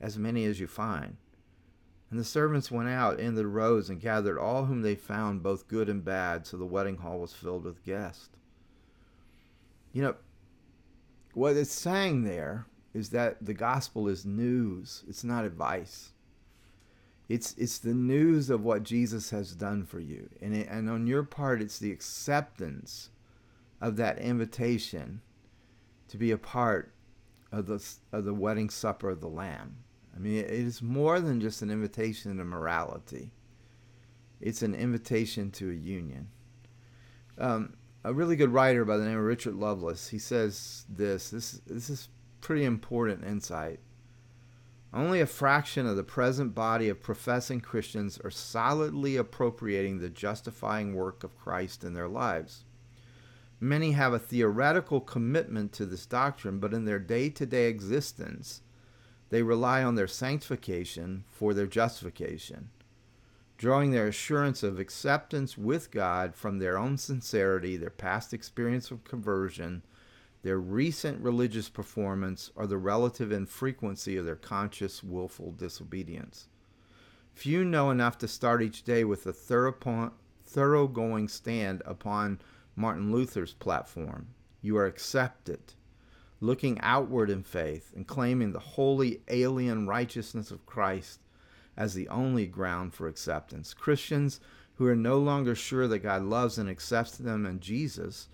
as 0.00 0.18
many 0.18 0.44
as 0.44 0.60
you 0.60 0.66
find. 0.66 1.16
And 2.10 2.18
the 2.18 2.24
servants 2.24 2.70
went 2.70 2.88
out 2.88 3.18
into 3.18 3.42
the 3.42 3.46
roads 3.46 3.90
and 3.90 4.00
gathered 4.00 4.38
all 4.38 4.66
whom 4.66 4.82
they 4.82 4.94
found, 4.94 5.42
both 5.42 5.68
good 5.68 5.88
and 5.88 6.04
bad, 6.04 6.46
so 6.46 6.56
the 6.56 6.66
wedding 6.66 6.98
hall 6.98 7.18
was 7.18 7.32
filled 7.32 7.64
with 7.64 7.84
guests. 7.84 8.28
You 9.92 10.02
know, 10.02 10.14
what 11.34 11.56
it's 11.56 11.72
saying 11.72 12.24
there 12.24 12.66
is 12.92 13.10
that 13.10 13.44
the 13.44 13.54
gospel 13.54 14.08
is 14.08 14.24
news, 14.24 15.02
it's 15.08 15.24
not 15.24 15.44
advice. 15.44 16.12
It's 17.28 17.54
it's 17.56 17.78
the 17.78 17.94
news 17.94 18.50
of 18.50 18.62
what 18.62 18.82
Jesus 18.82 19.30
has 19.30 19.54
done 19.54 19.84
for 19.84 19.98
you, 19.98 20.28
and 20.42 20.54
it, 20.54 20.68
and 20.68 20.90
on 20.90 21.06
your 21.06 21.22
part, 21.22 21.62
it's 21.62 21.78
the 21.78 21.90
acceptance 21.90 23.10
of 23.80 23.96
that 23.96 24.18
invitation 24.18 25.22
to 26.08 26.18
be 26.18 26.30
a 26.30 26.38
part 26.38 26.92
of 27.50 27.66
the 27.66 27.82
of 28.12 28.24
the 28.24 28.34
wedding 28.34 28.68
supper 28.68 29.10
of 29.10 29.20
the 29.20 29.28
Lamb. 29.28 29.76
I 30.14 30.18
mean, 30.18 30.36
it 30.36 30.50
is 30.50 30.82
more 30.82 31.18
than 31.18 31.40
just 31.40 31.62
an 31.62 31.70
invitation 31.70 32.36
to 32.36 32.44
morality. 32.44 33.32
It's 34.40 34.62
an 34.62 34.74
invitation 34.74 35.50
to 35.52 35.70
a 35.70 35.74
union. 35.74 36.28
Um, 37.38 37.74
a 38.04 38.12
really 38.12 38.36
good 38.36 38.52
writer 38.52 38.84
by 38.84 38.98
the 38.98 39.04
name 39.04 39.18
of 39.18 39.24
Richard 39.24 39.54
Lovelace, 39.54 40.08
he 40.08 40.18
says 40.18 40.84
this. 40.88 41.30
This 41.30 41.52
this 41.66 41.88
is 41.88 42.08
pretty 42.40 42.64
important 42.64 43.24
insight. 43.24 43.80
Only 44.92 45.20
a 45.20 45.26
fraction 45.26 45.86
of 45.86 45.96
the 45.96 46.04
present 46.04 46.54
body 46.54 46.88
of 46.88 47.02
professing 47.02 47.60
Christians 47.60 48.20
are 48.22 48.30
solidly 48.30 49.16
appropriating 49.16 49.98
the 49.98 50.10
justifying 50.10 50.94
work 50.94 51.24
of 51.24 51.36
Christ 51.36 51.82
in 51.82 51.94
their 51.94 52.06
lives. 52.06 52.64
Many 53.58 53.92
have 53.92 54.12
a 54.12 54.18
theoretical 54.18 55.00
commitment 55.00 55.72
to 55.72 55.86
this 55.86 56.06
doctrine, 56.06 56.60
but 56.60 56.74
in 56.74 56.84
their 56.84 56.98
day 56.98 57.30
to 57.30 57.46
day 57.46 57.66
existence, 57.66 58.60
they 59.30 59.42
rely 59.42 59.82
on 59.82 59.94
their 59.94 60.06
sanctification 60.06 61.24
for 61.28 61.54
their 61.54 61.66
justification, 61.66 62.68
drawing 63.56 63.90
their 63.92 64.08
assurance 64.08 64.62
of 64.62 64.78
acceptance 64.78 65.56
with 65.56 65.90
God 65.90 66.34
from 66.34 66.58
their 66.58 66.76
own 66.76 66.98
sincerity, 66.98 67.76
their 67.76 67.90
past 67.90 68.34
experience 68.34 68.90
of 68.90 69.04
conversion, 69.04 69.82
their 70.42 70.58
recent 70.58 71.20
religious 71.20 71.68
performance, 71.68 72.50
or 72.56 72.66
the 72.66 72.76
relative 72.76 73.32
infrequency 73.32 74.16
of 74.16 74.26
their 74.26 74.36
conscious, 74.36 75.02
willful 75.02 75.52
disobedience. 75.52 76.48
Few 77.32 77.64
know 77.64 77.90
enough 77.90 78.18
to 78.18 78.28
start 78.28 78.62
each 78.62 78.84
day 78.84 79.04
with 79.04 79.26
a 79.26 79.32
thoroughgoing 79.32 81.28
stand 81.28 81.82
upon 81.86 82.40
Martin 82.76 83.10
Luther's 83.10 83.54
platform. 83.54 84.28
You 84.60 84.76
are 84.76 84.86
accepted, 84.86 85.74
looking 86.40 86.78
outward 86.80 87.30
in 87.30 87.42
faith 87.42 87.92
and 87.96 88.06
claiming 88.06 88.52
the 88.52 88.58
holy 88.60 89.22
alien 89.28 89.86
righteousness 89.86 90.50
of 90.50 90.66
Christ 90.66 91.20
as 91.76 91.94
the 91.94 92.08
only 92.08 92.46
ground 92.46 92.94
for 92.94 93.08
acceptance. 93.08 93.74
Christians 93.74 94.40
who 94.74 94.86
are 94.86 94.96
no 94.96 95.18
longer 95.18 95.54
sure 95.54 95.86
that 95.88 96.00
God 96.00 96.22
loves 96.22 96.58
and 96.58 96.68
accepts 96.68 97.16
them 97.16 97.46
in 97.46 97.60
Jesus, 97.60 98.28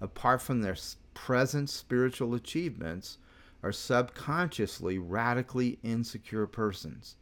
apart 0.00 0.42
from 0.42 0.62
their 0.62 0.76
present 1.12 1.70
spiritual 1.70 2.34
achievements 2.34 3.18
are 3.62 3.72
subconsciously 3.72 4.98
radically 4.98 5.78
insecure 5.82 6.46
persons. 6.46 7.16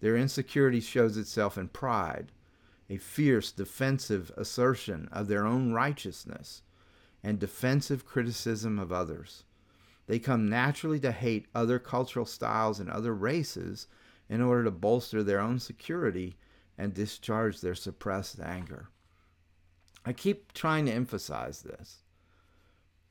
Their 0.00 0.16
insecurity 0.16 0.80
shows 0.80 1.16
itself 1.16 1.56
in 1.56 1.68
pride, 1.68 2.32
a 2.88 2.96
fierce 2.98 3.52
defensive 3.52 4.30
assertion 4.36 5.08
of 5.12 5.28
their 5.28 5.46
own 5.46 5.72
righteousness, 5.72 6.62
and 7.22 7.38
defensive 7.38 8.04
criticism 8.04 8.78
of 8.78 8.92
others. 8.92 9.44
They 10.06 10.18
come 10.18 10.48
naturally 10.48 11.00
to 11.00 11.12
hate 11.12 11.46
other 11.54 11.78
cultural 11.78 12.26
styles 12.26 12.78
and 12.78 12.90
other 12.90 13.14
races 13.14 13.86
in 14.28 14.40
order 14.40 14.64
to 14.64 14.70
bolster 14.70 15.22
their 15.22 15.40
own 15.40 15.58
security 15.58 16.36
and 16.76 16.94
discharge 16.94 17.60
their 17.60 17.74
suppressed 17.74 18.40
anger. 18.40 18.88
I 20.04 20.12
keep 20.12 20.52
trying 20.52 20.86
to 20.86 20.92
emphasize 20.92 21.62
this 21.62 21.98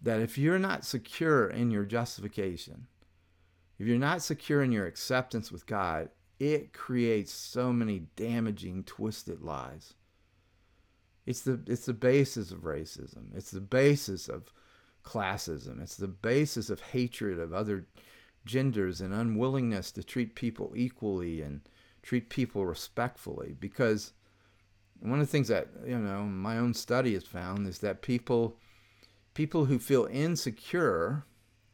that 0.01 0.19
if 0.19 0.37
you're 0.37 0.59
not 0.59 0.83
secure 0.83 1.47
in 1.47 1.71
your 1.71 1.85
justification, 1.85 2.87
if 3.79 3.87
you're 3.87 3.97
not 3.97 4.21
secure 4.21 4.61
in 4.61 4.71
your 4.71 4.85
acceptance 4.85 5.49
with 5.49 5.65
God, 5.65 6.09
it 6.39 6.73
creates 6.73 7.31
so 7.31 7.71
many 7.71 8.07
damaging, 8.17 8.83
twisted 8.83 9.41
lies. 9.41 9.93
It's 11.25 11.41
the 11.41 11.61
it's 11.67 11.85
the 11.85 11.93
basis 11.93 12.51
of 12.51 12.59
racism. 12.59 13.33
It's 13.33 13.51
the 13.51 13.61
basis 13.61 14.27
of 14.27 14.51
classism. 15.05 15.81
It's 15.81 15.95
the 15.95 16.07
basis 16.07 16.69
of 16.69 16.81
hatred 16.81 17.39
of 17.39 17.53
other 17.53 17.87
genders 18.45 19.01
and 19.01 19.13
unwillingness 19.13 19.91
to 19.91 20.03
treat 20.03 20.35
people 20.35 20.73
equally 20.75 21.41
and 21.41 21.61
treat 22.01 22.29
people 22.29 22.65
respectfully. 22.65 23.55
Because 23.59 24.13
one 24.99 25.19
of 25.19 25.25
the 25.25 25.31
things 25.31 25.47
that 25.49 25.67
you 25.85 25.97
know 25.97 26.23
my 26.23 26.57
own 26.57 26.73
study 26.73 27.13
has 27.13 27.23
found 27.23 27.67
is 27.67 27.79
that 27.79 28.01
people 28.01 28.57
people 29.33 29.65
who 29.65 29.79
feel 29.79 30.07
insecure 30.11 31.25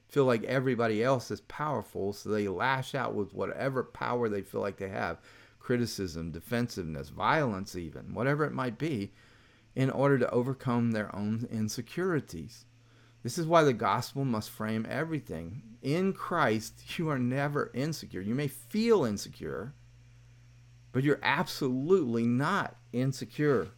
feel 0.07 0.25
like 0.25 0.43
everybody 0.43 1.03
else 1.03 1.29
is 1.29 1.41
powerful, 1.41 2.13
so 2.13 2.29
they 2.29 2.47
lash 2.47 2.95
out 2.95 3.13
with 3.13 3.33
whatever 3.33 3.83
power 3.83 4.27
they 4.27 4.41
feel 4.41 4.61
like 4.61 4.77
they 4.77 4.89
have 4.89 5.19
criticism, 5.59 6.31
defensiveness, 6.31 7.09
violence, 7.09 7.75
even, 7.75 8.13
whatever 8.15 8.43
it 8.43 8.53
might 8.53 8.79
be, 8.79 9.13
in 9.75 9.89
order 9.91 10.17
to 10.17 10.29
overcome 10.31 10.91
their 10.91 11.15
own 11.15 11.47
insecurities. 11.51 12.65
This 13.23 13.37
is 13.37 13.45
why 13.45 13.63
the 13.63 13.73
gospel 13.73 14.23
must 14.23 14.49
frame 14.49 14.87
everything. 14.89 15.61
In 15.81 16.13
Christ, 16.13 16.97
you 16.97 17.09
are 17.09 17.19
never 17.19 17.69
insecure. 17.73 18.21
You 18.21 18.35
may 18.35 18.47
feel 18.47 19.03
insecure, 19.03 19.73
but 20.91 21.03
you're 21.03 21.19
absolutely 21.21 22.25
not 22.25 22.75
insecure. 22.93 23.69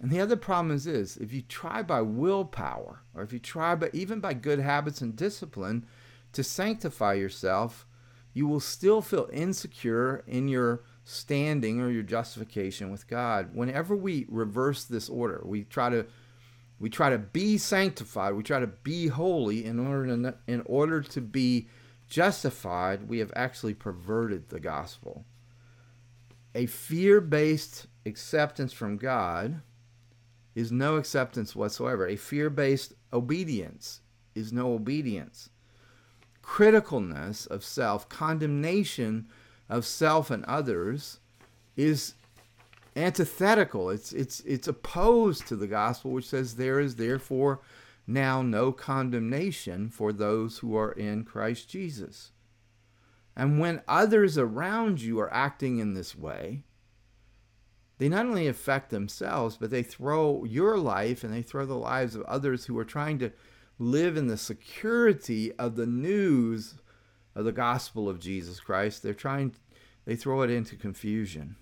And 0.00 0.10
the 0.10 0.20
other 0.20 0.36
problem 0.36 0.74
is 0.74 0.84
this 0.84 1.16
if 1.16 1.32
you 1.32 1.42
try 1.42 1.82
by 1.82 2.02
willpower, 2.02 3.02
or 3.14 3.22
if 3.22 3.32
you 3.32 3.38
try 3.38 3.74
by 3.74 3.90
even 3.92 4.20
by 4.20 4.34
good 4.34 4.60
habits 4.60 5.00
and 5.00 5.16
discipline 5.16 5.86
to 6.32 6.44
sanctify 6.44 7.14
yourself, 7.14 7.86
you 8.32 8.46
will 8.46 8.60
still 8.60 9.00
feel 9.02 9.28
insecure 9.32 10.22
in 10.26 10.48
your 10.48 10.84
standing 11.04 11.80
or 11.80 11.90
your 11.90 12.02
justification 12.02 12.90
with 12.90 13.08
God. 13.08 13.54
Whenever 13.54 13.96
we 13.96 14.26
reverse 14.28 14.84
this 14.84 15.08
order, 15.08 15.40
we 15.44 15.64
try 15.64 15.88
to 15.88 16.06
we 16.78 16.90
try 16.90 17.10
to 17.10 17.18
be 17.18 17.58
sanctified, 17.58 18.34
we 18.34 18.42
try 18.42 18.60
to 18.60 18.66
be 18.66 19.08
holy 19.08 19.64
in 19.64 19.78
order 19.78 20.06
to 20.06 20.34
in 20.46 20.62
order 20.66 21.00
to 21.02 21.20
be 21.20 21.68
justified, 22.08 23.08
we 23.08 23.18
have 23.18 23.32
actually 23.36 23.74
perverted 23.74 24.48
the 24.48 24.60
gospel. 24.60 25.24
A 26.54 26.66
fear-based 26.66 27.86
acceptance 28.06 28.72
from 28.72 28.96
God 28.96 29.60
is 30.54 30.72
no 30.72 30.96
acceptance 30.96 31.54
whatsoever. 31.54 32.06
A 32.06 32.16
fear 32.16 32.50
based 32.50 32.94
obedience 33.12 34.00
is 34.34 34.52
no 34.52 34.72
obedience. 34.72 35.50
Criticalness 36.42 37.46
of 37.46 37.62
self, 37.62 38.08
condemnation 38.08 39.28
of 39.68 39.84
self 39.84 40.30
and 40.30 40.44
others 40.46 41.20
is 41.76 42.14
antithetical. 42.98 43.90
It's, 43.90 44.12
it's, 44.12 44.40
it's 44.40 44.68
opposed 44.68 45.46
to 45.48 45.56
the 45.56 45.66
gospel, 45.66 46.10
which 46.10 46.28
says, 46.28 46.56
There 46.56 46.80
is 46.80 46.96
therefore 46.96 47.60
now 48.06 48.42
no 48.42 48.72
condemnation 48.72 49.90
for 49.90 50.12
those 50.12 50.58
who 50.58 50.76
are 50.76 50.92
in 50.92 51.24
Christ 51.24 51.68
Jesus. 51.68 52.32
And 53.36 53.60
when 53.60 53.82
others 53.86 54.36
around 54.36 55.00
you 55.00 55.20
are 55.20 55.32
acting 55.32 55.78
in 55.78 55.94
this 55.94 56.16
way, 56.16 56.64
they 57.98 58.08
not 58.08 58.26
only 58.26 58.48
affect 58.48 58.90
themselves, 58.90 59.56
but 59.56 59.70
they 59.70 59.82
throw 59.82 60.44
your 60.44 60.78
life 60.78 61.22
and 61.22 61.32
they 61.32 61.42
throw 61.42 61.66
the 61.66 61.74
lives 61.74 62.14
of 62.14 62.22
others 62.22 62.64
who 62.64 62.78
are 62.78 62.84
trying 62.84 63.18
to 63.20 63.32
live 63.78 64.16
in 64.16 64.26
the 64.26 64.36
security 64.36 65.52
of 65.52 65.76
the 65.76 65.86
news 65.86 66.74
of 67.34 67.44
the 67.44 67.52
gospel 67.52 68.08
of 68.08 68.18
Jesus 68.18 68.58
Christ. 68.58 69.02
They're 69.02 69.14
trying, 69.14 69.54
they 70.04 70.16
throw 70.16 70.42
it 70.42 70.50
into 70.50 70.76
confusion. 70.76 71.56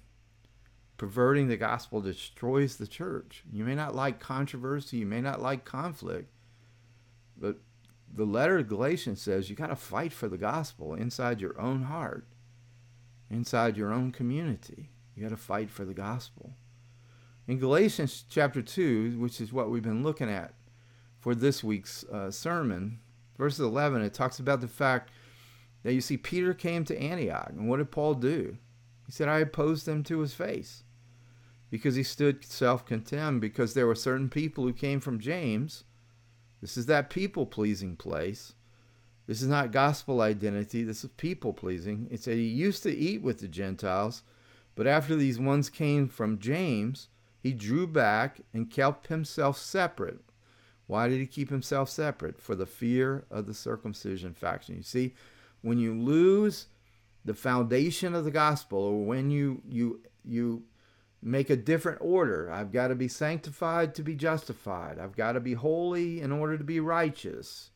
Perverting 0.96 1.48
the 1.48 1.58
gospel 1.58 2.00
destroys 2.00 2.76
the 2.76 2.86
church. 2.86 3.44
You 3.52 3.64
may 3.64 3.74
not 3.74 3.94
like 3.94 4.18
controversy, 4.18 4.98
you 4.98 5.06
may 5.06 5.20
not 5.20 5.42
like 5.42 5.64
conflict, 5.64 6.30
but 7.36 7.58
the 8.12 8.24
letter 8.24 8.58
of 8.58 8.68
Galatians 8.68 9.20
says 9.20 9.50
you 9.50 9.56
got 9.56 9.66
to 9.66 9.76
fight 9.76 10.12
for 10.12 10.28
the 10.28 10.38
gospel 10.38 10.94
inside 10.94 11.40
your 11.40 11.60
own 11.60 11.82
heart, 11.82 12.26
inside 13.30 13.76
your 13.76 13.92
own 13.92 14.10
community. 14.10 14.90
You 15.14 15.22
got 15.22 15.30
to 15.30 15.36
fight 15.36 15.70
for 15.70 15.84
the 15.84 15.94
gospel. 15.94 16.52
In 17.46 17.58
Galatians 17.58 18.24
chapter 18.28 18.62
2, 18.62 19.18
which 19.18 19.40
is 19.40 19.52
what 19.52 19.70
we've 19.70 19.82
been 19.82 20.02
looking 20.02 20.30
at 20.30 20.54
for 21.20 21.34
this 21.34 21.62
week's 21.62 22.04
uh, 22.04 22.30
sermon, 22.30 23.00
verse 23.36 23.58
11, 23.58 24.00
it 24.00 24.14
talks 24.14 24.38
about 24.38 24.62
the 24.62 24.68
fact 24.68 25.10
that 25.82 25.92
you 25.92 26.00
see 26.00 26.16
Peter 26.16 26.54
came 26.54 26.84
to 26.86 26.98
Antioch. 26.98 27.50
And 27.50 27.68
what 27.68 27.76
did 27.76 27.90
Paul 27.90 28.14
do? 28.14 28.56
He 29.04 29.12
said, 29.12 29.28
I 29.28 29.38
opposed 29.38 29.86
them 29.86 30.02
to 30.04 30.20
his 30.20 30.34
face 30.34 30.82
because 31.70 31.94
he 31.94 32.02
stood 32.02 32.44
self 32.44 32.84
contempt, 32.84 33.40
because 33.40 33.74
there 33.74 33.86
were 33.86 33.94
certain 33.94 34.28
people 34.28 34.64
who 34.64 34.72
came 34.72 35.00
from 35.00 35.20
James. 35.20 35.84
This 36.60 36.76
is 36.76 36.86
that 36.86 37.10
people 37.10 37.46
pleasing 37.46 37.96
place. 37.96 38.54
This 39.26 39.42
is 39.42 39.48
not 39.48 39.72
gospel 39.72 40.20
identity. 40.20 40.84
This 40.84 41.04
is 41.04 41.10
people 41.16 41.52
pleasing. 41.52 42.08
It 42.10 42.22
said 42.22 42.36
he 42.36 42.46
used 42.46 42.82
to 42.84 42.96
eat 42.96 43.22
with 43.22 43.40
the 43.40 43.48
Gentiles 43.48 44.22
but 44.76 44.86
after 44.86 45.16
these 45.16 45.40
ones 45.40 45.70
came 45.70 46.06
from 46.06 46.38
James, 46.38 47.08
he 47.42 47.52
drew 47.52 47.86
back 47.86 48.42
and 48.52 48.70
kept 48.70 49.08
himself 49.08 49.58
separate. 49.58 50.20
Why 50.86 51.08
did 51.08 51.18
he 51.18 51.26
keep 51.26 51.48
himself 51.48 51.88
separate? 51.88 52.40
For 52.40 52.54
the 52.54 52.66
fear 52.66 53.24
of 53.30 53.46
the 53.46 53.54
circumcision 53.54 54.34
faction. 54.34 54.76
You 54.76 54.82
see, 54.82 55.14
when 55.62 55.78
you 55.78 55.94
lose 55.94 56.66
the 57.24 57.34
foundation 57.34 58.14
of 58.14 58.24
the 58.24 58.30
gospel, 58.30 58.78
or 58.78 59.04
when 59.04 59.30
you 59.30 59.62
you 59.68 60.00
you 60.24 60.62
make 61.26 61.50
a 61.50 61.56
different 61.56 61.98
order, 62.00 62.48
I've 62.52 62.70
got 62.70 62.88
to 62.88 62.94
be 62.94 63.08
sanctified 63.08 63.96
to 63.96 64.02
be 64.04 64.14
justified. 64.14 65.00
I've 65.00 65.16
got 65.16 65.32
to 65.32 65.40
be 65.40 65.54
holy 65.54 66.20
in 66.20 66.30
order 66.30 66.56
to 66.56 66.62
be 66.62 66.78
righteous. 66.78 67.70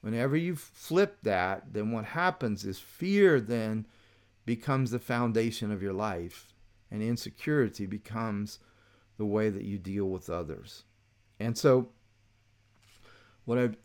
Whenever 0.00 0.36
you 0.36 0.56
flip 0.56 1.18
that, 1.22 1.72
then 1.72 1.92
what 1.92 2.06
happens 2.06 2.64
is 2.64 2.80
fear 2.80 3.40
then 3.40 3.86
becomes 4.44 4.90
the 4.90 4.98
foundation 4.98 5.70
of 5.70 5.80
your 5.80 5.92
life, 5.92 6.52
and 6.90 7.00
insecurity 7.00 7.86
becomes 7.86 8.58
the 9.16 9.26
way 9.26 9.48
that 9.48 9.62
you 9.62 9.78
deal 9.78 10.06
with 10.06 10.28
others. 10.28 10.82
And 11.38 11.56
so, 11.56 11.90
what 13.44 13.58
I've 13.58 13.76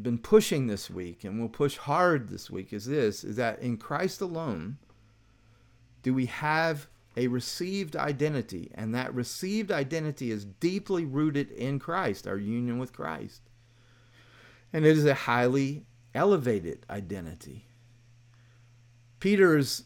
been 0.00 0.16
pushing 0.16 0.66
this 0.66 0.88
week, 0.88 1.24
and 1.24 1.38
will 1.38 1.50
push 1.50 1.76
hard 1.76 2.30
this 2.30 2.50
week, 2.50 2.72
is 2.72 2.86
this: 2.86 3.22
is 3.22 3.36
that 3.36 3.60
in 3.60 3.76
Christ 3.76 4.22
alone 4.22 4.78
do 6.02 6.14
we 6.14 6.24
have 6.24 6.88
a 7.16 7.28
received 7.28 7.96
identity, 7.96 8.70
and 8.74 8.94
that 8.94 9.14
received 9.14 9.72
identity 9.72 10.30
is 10.30 10.44
deeply 10.44 11.04
rooted 11.04 11.50
in 11.50 11.78
Christ, 11.78 12.26
our 12.26 12.36
union 12.36 12.78
with 12.78 12.92
Christ. 12.92 13.42
And 14.72 14.84
it 14.84 14.96
is 14.96 15.06
a 15.06 15.14
highly 15.14 15.86
elevated 16.14 16.84
identity. 16.90 17.66
Peter's 19.20 19.84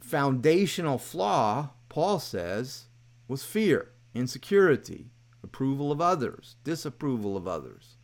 foundational 0.00 0.98
flaw, 0.98 1.70
Paul 1.88 2.18
says, 2.18 2.86
was 3.26 3.44
fear, 3.44 3.92
insecurity, 4.14 5.10
approval 5.42 5.90
of 5.90 6.00
others, 6.00 6.56
disapproval 6.64 7.36
of 7.36 7.48
others. 7.48 7.96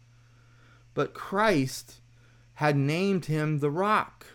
But 0.95 1.15
Christ 1.15 2.01
had 2.55 2.77
named 2.77 3.27
him 3.27 3.59
the 3.59 3.71
rock. 3.71 4.27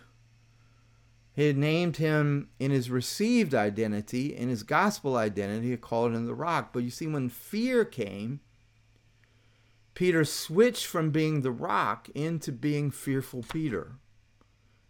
He 1.39 1.53
named 1.53 1.97
him 1.97 2.49
in 2.59 2.71
his 2.71 2.89
received 2.89 3.55
identity, 3.55 4.35
in 4.35 4.49
his 4.49 4.63
gospel 4.63 5.15
identity, 5.15 5.69
he 5.69 5.77
called 5.77 6.13
him 6.13 6.25
the 6.25 6.33
rock. 6.33 6.73
But 6.73 6.83
you 6.83 6.89
see, 6.89 7.07
when 7.07 7.29
fear 7.29 7.85
came, 7.85 8.41
Peter 9.93 10.25
switched 10.25 10.85
from 10.85 11.11
being 11.11 11.41
the 11.41 11.51
rock 11.51 12.09
into 12.09 12.51
being 12.51 12.91
fearful 12.91 13.43
Peter, 13.43 13.93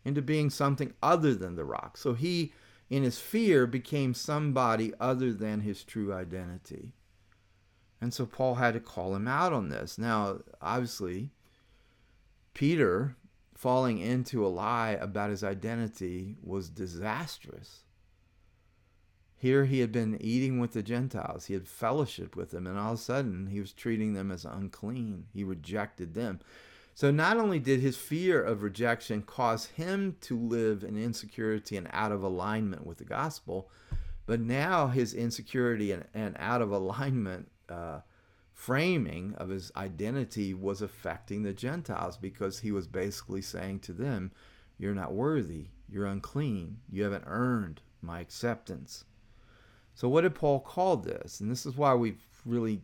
into 0.03 0.23
being 0.23 0.49
something 0.49 0.93
other 1.03 1.35
than 1.35 1.55
the 1.55 1.65
rock. 1.65 1.97
So 1.97 2.13
he 2.13 2.51
in 2.89 3.03
his 3.03 3.19
fear, 3.19 3.67
became 3.67 4.13
somebody 4.13 4.91
other 4.99 5.31
than 5.31 5.61
his 5.61 5.83
true 5.83 6.11
identity. 6.11 6.93
And 8.01 8.13
so 8.13 8.25
Paul 8.25 8.55
had 8.55 8.73
to 8.73 8.79
call 8.79 9.15
him 9.15 9.27
out 9.27 9.53
on 9.53 9.69
this. 9.69 9.97
Now, 9.97 10.39
obviously, 10.61 11.29
Peter 12.53 13.15
falling 13.59 13.99
into 13.99 14.45
a 14.45 14.47
lie 14.47 14.91
about 14.91 15.29
his 15.29 15.43
identity 15.43 16.37
was 16.41 16.69
disastrous. 16.69 17.83
Here 19.35 19.65
he 19.65 19.81
had 19.81 19.91
been 19.91 20.17
eating 20.21 20.61
with 20.61 20.71
the 20.71 20.81
Gentiles, 20.81 21.47
he 21.47 21.55
had 21.55 21.67
fellowship 21.67 22.37
with 22.37 22.51
them, 22.51 22.65
and 22.65 22.79
all 22.79 22.93
of 22.93 22.99
a 22.99 23.01
sudden 23.01 23.47
he 23.47 23.59
was 23.59 23.73
treating 23.73 24.13
them 24.13 24.31
as 24.31 24.45
unclean. 24.45 25.25
He 25.33 25.43
rejected 25.43 26.13
them. 26.13 26.39
So 26.95 27.11
not 27.11 27.35
only 27.35 27.59
did 27.59 27.81
his 27.81 27.97
fear 27.97 28.41
of 28.41 28.63
rejection 28.63 29.23
cause 29.23 29.65
him 29.65 30.15
to 30.21 30.39
live 30.39 30.85
in 30.85 30.97
insecurity 30.97 31.75
and 31.75 31.89
out 31.91 32.13
of 32.13 32.23
alignment 32.23 32.85
with 32.85 32.97
the 32.97 33.03
gospel, 33.03 33.69
but 34.25 34.39
now 34.39 34.87
his 34.87 35.13
insecurity 35.13 35.91
and, 35.91 36.05
and 36.13 36.37
out 36.39 36.61
of 36.61 36.71
alignment 36.71 37.51
uh, 37.67 37.99
framing 38.59 39.33
of 39.35 39.47
his 39.47 39.71
identity 39.77 40.53
was 40.53 40.81
affecting 40.81 41.43
the 41.43 41.53
Gentiles 41.53 42.17
because 42.17 42.59
he 42.59 42.73
was 42.73 42.87
basically 42.87 43.41
saying 43.41 43.79
to 43.79 43.93
them, 43.93 44.31
You're 44.77 44.93
not 44.93 45.13
worthy, 45.13 45.67
you're 45.87 46.05
unclean, 46.05 46.79
you 46.91 47.03
haven't 47.03 47.23
earned 47.25 47.81
my 48.01 48.19
acceptance. 48.19 49.05
So, 49.95 50.09
what 50.09 50.21
did 50.21 50.35
Paul 50.35 50.59
call 50.59 50.97
this? 50.97 51.39
And 51.39 51.49
this 51.49 51.65
is 51.65 51.77
why 51.77 51.93
we've 51.93 52.21
really 52.45 52.81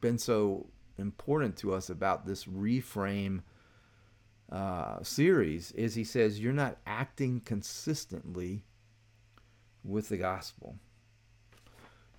been 0.00 0.16
so 0.16 0.68
important 0.96 1.56
to 1.56 1.74
us 1.74 1.90
about 1.90 2.24
this 2.24 2.44
reframe 2.44 3.40
uh, 4.52 5.02
series 5.02 5.72
is 5.72 5.96
he 5.96 6.04
says 6.04 6.38
you're 6.38 6.52
not 6.52 6.78
acting 6.86 7.40
consistently 7.40 8.64
with 9.82 10.08
the 10.08 10.18
gospel. 10.18 10.76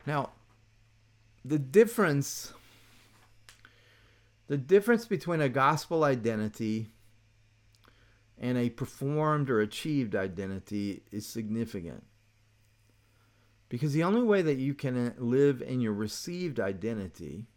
Now, 0.05 0.31
the 1.43 1.59
difference 1.59 2.53
The 4.47 4.57
difference 4.57 5.05
between 5.05 5.41
a 5.41 5.49
gospel 5.49 6.03
identity 6.03 6.89
and 8.37 8.57
a 8.57 8.69
performed 8.69 9.49
or 9.49 9.61
achieved 9.61 10.15
identity 10.15 11.03
is 11.11 11.25
significant. 11.25 12.03
Because 13.69 13.93
the 13.93 14.03
only 14.03 14.21
way 14.21 14.41
that 14.41 14.57
you 14.57 14.73
can 14.73 15.07
uh, 15.07 15.13
live 15.17 15.61
in 15.61 15.79
your 15.79 15.93
received 15.93 16.59
identity 16.59 17.47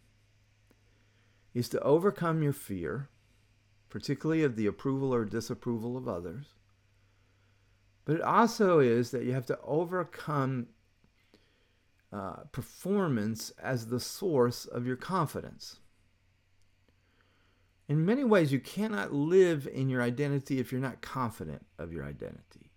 is 1.53 1.69
to 1.71 1.81
overcome 1.81 2.43
your 2.43 2.53
fear, 2.55 3.09
particularly 3.91 4.45
of 4.45 4.57
the 4.57 4.67
approval 4.67 5.13
or 5.13 5.25
disapproval 5.25 5.97
of 5.97 6.09
others. 6.09 6.55
But 8.05 8.17
it 8.17 8.23
also 8.23 8.79
is 8.79 9.11
that 9.11 9.25
you 9.25 9.33
have 9.33 9.47
to 9.47 9.59
overcome 9.65 10.69
uh, 12.17 12.45
performance 12.51 13.53
as 13.63 13.89
the 13.89 14.01
source 14.01 14.65
of 14.65 14.87
your 14.87 14.97
confidence. 14.97 15.81
In 17.89 18.07
many 18.07 18.25
ways, 18.25 18.53
you 18.53 18.59
cannot 18.59 19.13
live 19.13 19.69
in 19.71 19.91
your 19.91 20.01
identity 20.01 20.59
if 20.59 20.73
you're 20.73 20.81
not 20.81 21.03
confident 21.03 21.67
of 21.79 21.93
your 21.93 22.05
identity. 22.05 22.73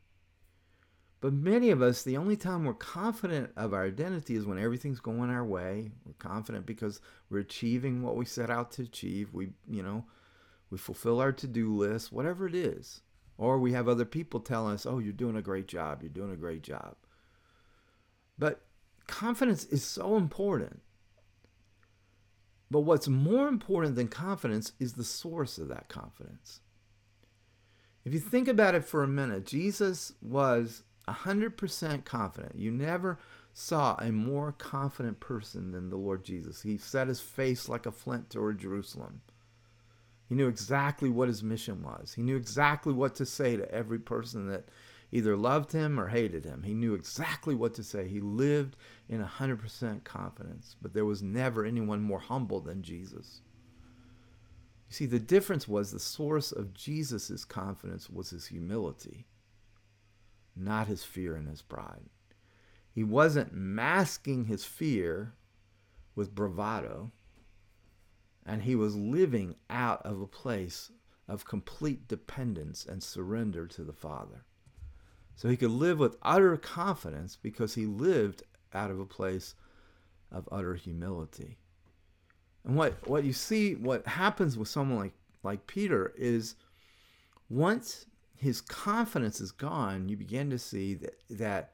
But 1.22 1.32
many 1.32 1.70
of 1.70 1.82
us, 1.82 2.04
the 2.04 2.18
only 2.18 2.36
time 2.36 2.66
we're 2.66 2.74
confident 2.74 3.52
of 3.56 3.74
our 3.74 3.86
identity 3.86 4.36
is 4.36 4.46
when 4.46 4.60
everything's 4.60 5.00
going 5.00 5.30
our 5.30 5.46
way. 5.46 5.92
We're 6.06 6.14
confident 6.14 6.66
because 6.66 7.00
we're 7.30 7.40
achieving 7.40 8.04
what 8.04 8.18
we 8.18 8.26
set 8.26 8.50
out 8.50 8.72
to 8.74 8.82
achieve. 8.82 9.34
We, 9.34 9.52
you 9.70 9.84
know, 9.84 10.04
we 10.70 10.78
fulfill 10.78 11.22
our 11.22 11.32
to-do 11.32 11.74
list, 11.74 12.12
whatever 12.12 12.46
it 12.46 12.56
is. 12.56 13.02
Or 13.38 13.58
we 13.58 13.72
have 13.72 13.88
other 13.88 14.06
people 14.06 14.42
telling 14.42 14.74
us, 14.74 14.86
"Oh, 14.86 15.00
you're 15.00 15.14
doing 15.14 15.38
a 15.38 15.42
great 15.42 15.68
job. 15.68 16.04
You're 16.04 16.10
doing 16.10 16.34
a 16.34 16.38
great 16.38 16.62
job." 16.62 16.98
But 18.38 18.69
confidence 19.10 19.66
is 19.66 19.84
so 19.84 20.16
important. 20.16 20.82
But 22.72 22.82
what's 22.82 23.08
more 23.08 23.48
important 23.48 23.96
than 23.96 24.08
confidence 24.08 24.74
is 24.80 24.94
the 24.94 25.04
source 25.04 25.58
of 25.58 25.68
that 25.70 25.90
confidence. 25.90 26.62
If 28.06 28.14
you 28.14 28.20
think 28.20 28.48
about 28.48 28.76
it 28.76 28.86
for 28.86 29.04
a 29.04 29.08
minute, 29.08 29.46
Jesus 29.46 30.14
was 30.22 30.84
100% 31.08 32.06
confident. 32.06 32.56
You 32.56 32.72
never 32.72 33.18
saw 33.54 33.96
a 33.96 34.12
more 34.12 34.52
confident 34.52 35.20
person 35.20 35.72
than 35.72 35.90
the 35.90 35.98
Lord 35.98 36.24
Jesus. 36.24 36.62
He 36.62 36.78
set 36.78 37.08
his 37.08 37.20
face 37.20 37.68
like 37.68 37.86
a 37.86 37.92
flint 37.92 38.30
toward 38.30 38.60
Jerusalem. 38.60 39.22
He 40.28 40.36
knew 40.36 40.48
exactly 40.48 41.10
what 41.10 41.28
his 41.28 41.42
mission 41.42 41.82
was. 41.82 42.14
He 42.14 42.22
knew 42.22 42.38
exactly 42.38 42.94
what 42.94 43.16
to 43.16 43.26
say 43.26 43.58
to 43.58 43.72
every 43.72 43.98
person 43.98 44.48
that 44.48 44.70
either 45.12 45.36
loved 45.36 45.72
him 45.72 46.00
or 46.00 46.08
hated 46.08 46.46
him. 46.46 46.64
He 46.64 46.74
knew 46.74 46.94
exactly 46.94 47.56
what 47.56 47.74
to 47.76 47.84
say. 47.84 48.08
He 48.08 48.20
lived 48.20 48.76
in 49.08 49.24
100% 49.24 50.04
confidence, 50.04 50.76
but 50.82 50.94
there 50.94 51.06
was 51.06 51.24
never 51.24 51.66
anyone 51.66 52.02
more 52.02 52.20
humble 52.20 52.60
than 52.60 52.84
Jesus. 52.84 53.42
You 54.90 54.94
see, 54.94 55.06
the 55.06 55.20
difference 55.20 55.68
was 55.68 55.92
the 55.92 56.00
source 56.00 56.52
of 56.52 56.74
Jesus' 56.74 57.46
confidence 57.46 58.10
was 58.10 58.30
his 58.32 58.48
humility, 58.48 59.28
not 60.56 60.88
his 60.88 61.04
fear 61.04 61.36
and 61.36 61.48
his 61.48 61.62
pride. 61.62 62.10
He 62.92 63.04
wasn't 63.04 63.54
masking 63.54 64.46
his 64.46 64.66
fear 64.66 65.34
with 66.16 66.36
bravado, 66.36 67.12
and 68.46 68.64
he 68.64 68.76
was 68.76 68.96
living 68.96 69.56
out 69.70 70.04
of 70.06 70.22
a 70.22 70.28
place 70.28 70.92
of 71.28 71.46
complete 71.46 72.08
dependence 72.08 72.86
and 72.86 73.04
surrender 73.04 73.68
to 73.68 73.84
the 73.84 73.94
Father. 73.94 74.44
So 75.40 75.48
he 75.48 75.56
could 75.56 75.72
live 75.72 76.00
with 76.00 76.18
utter 76.22 76.58
confidence 76.58 77.38
because 77.42 77.74
he 77.74 77.86
lived 77.86 78.44
out 78.74 78.92
of 78.92 79.00
a 79.00 79.06
place 79.06 79.56
of 80.34 80.50
utter 80.52 80.76
humility. 80.76 81.58
And 82.66 82.76
what, 82.76 83.08
what 83.08 83.24
you 83.24 83.32
see, 83.32 83.74
what 83.74 84.06
happens 84.06 84.58
with 84.58 84.68
someone 84.68 85.00
like, 85.00 85.14
like 85.42 85.66
Peter 85.66 86.12
is 86.18 86.56
once 87.50 88.06
his 88.36 88.60
confidence 88.60 89.40
is 89.40 89.54
gone, 89.54 90.10
you 90.10 90.18
begin 90.18 90.50
to 90.50 90.60
see 90.60 90.94
that, 90.96 91.16
that 91.30 91.72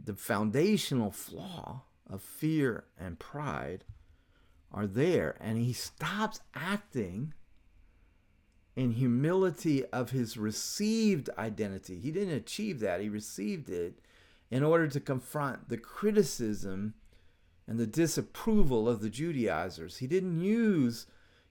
the 0.00 0.14
foundational 0.14 1.10
flaw 1.10 1.82
of 2.08 2.22
fear 2.22 2.84
and 2.96 3.18
pride 3.18 3.82
are 4.70 4.86
there. 4.86 5.36
And 5.40 5.58
he 5.58 5.72
stops 5.72 6.38
acting 6.54 7.34
in 8.78 8.92
humility 8.92 9.84
of 9.86 10.10
his 10.10 10.36
received 10.36 11.28
identity. 11.36 11.98
He 11.98 12.12
didn't 12.12 12.34
achieve 12.34 12.78
that, 12.78 13.00
he 13.00 13.08
received 13.08 13.68
it 13.68 13.98
in 14.52 14.62
order 14.62 14.86
to 14.86 15.00
confront 15.00 15.68
the 15.68 15.76
criticism 15.76 16.94
and 17.66 17.76
the 17.76 17.88
disapproval 17.88 18.88
of 18.88 19.00
the 19.00 19.10
Judaizers. 19.10 19.96
He 19.96 20.06
didn't 20.06 20.40
use 20.40 21.06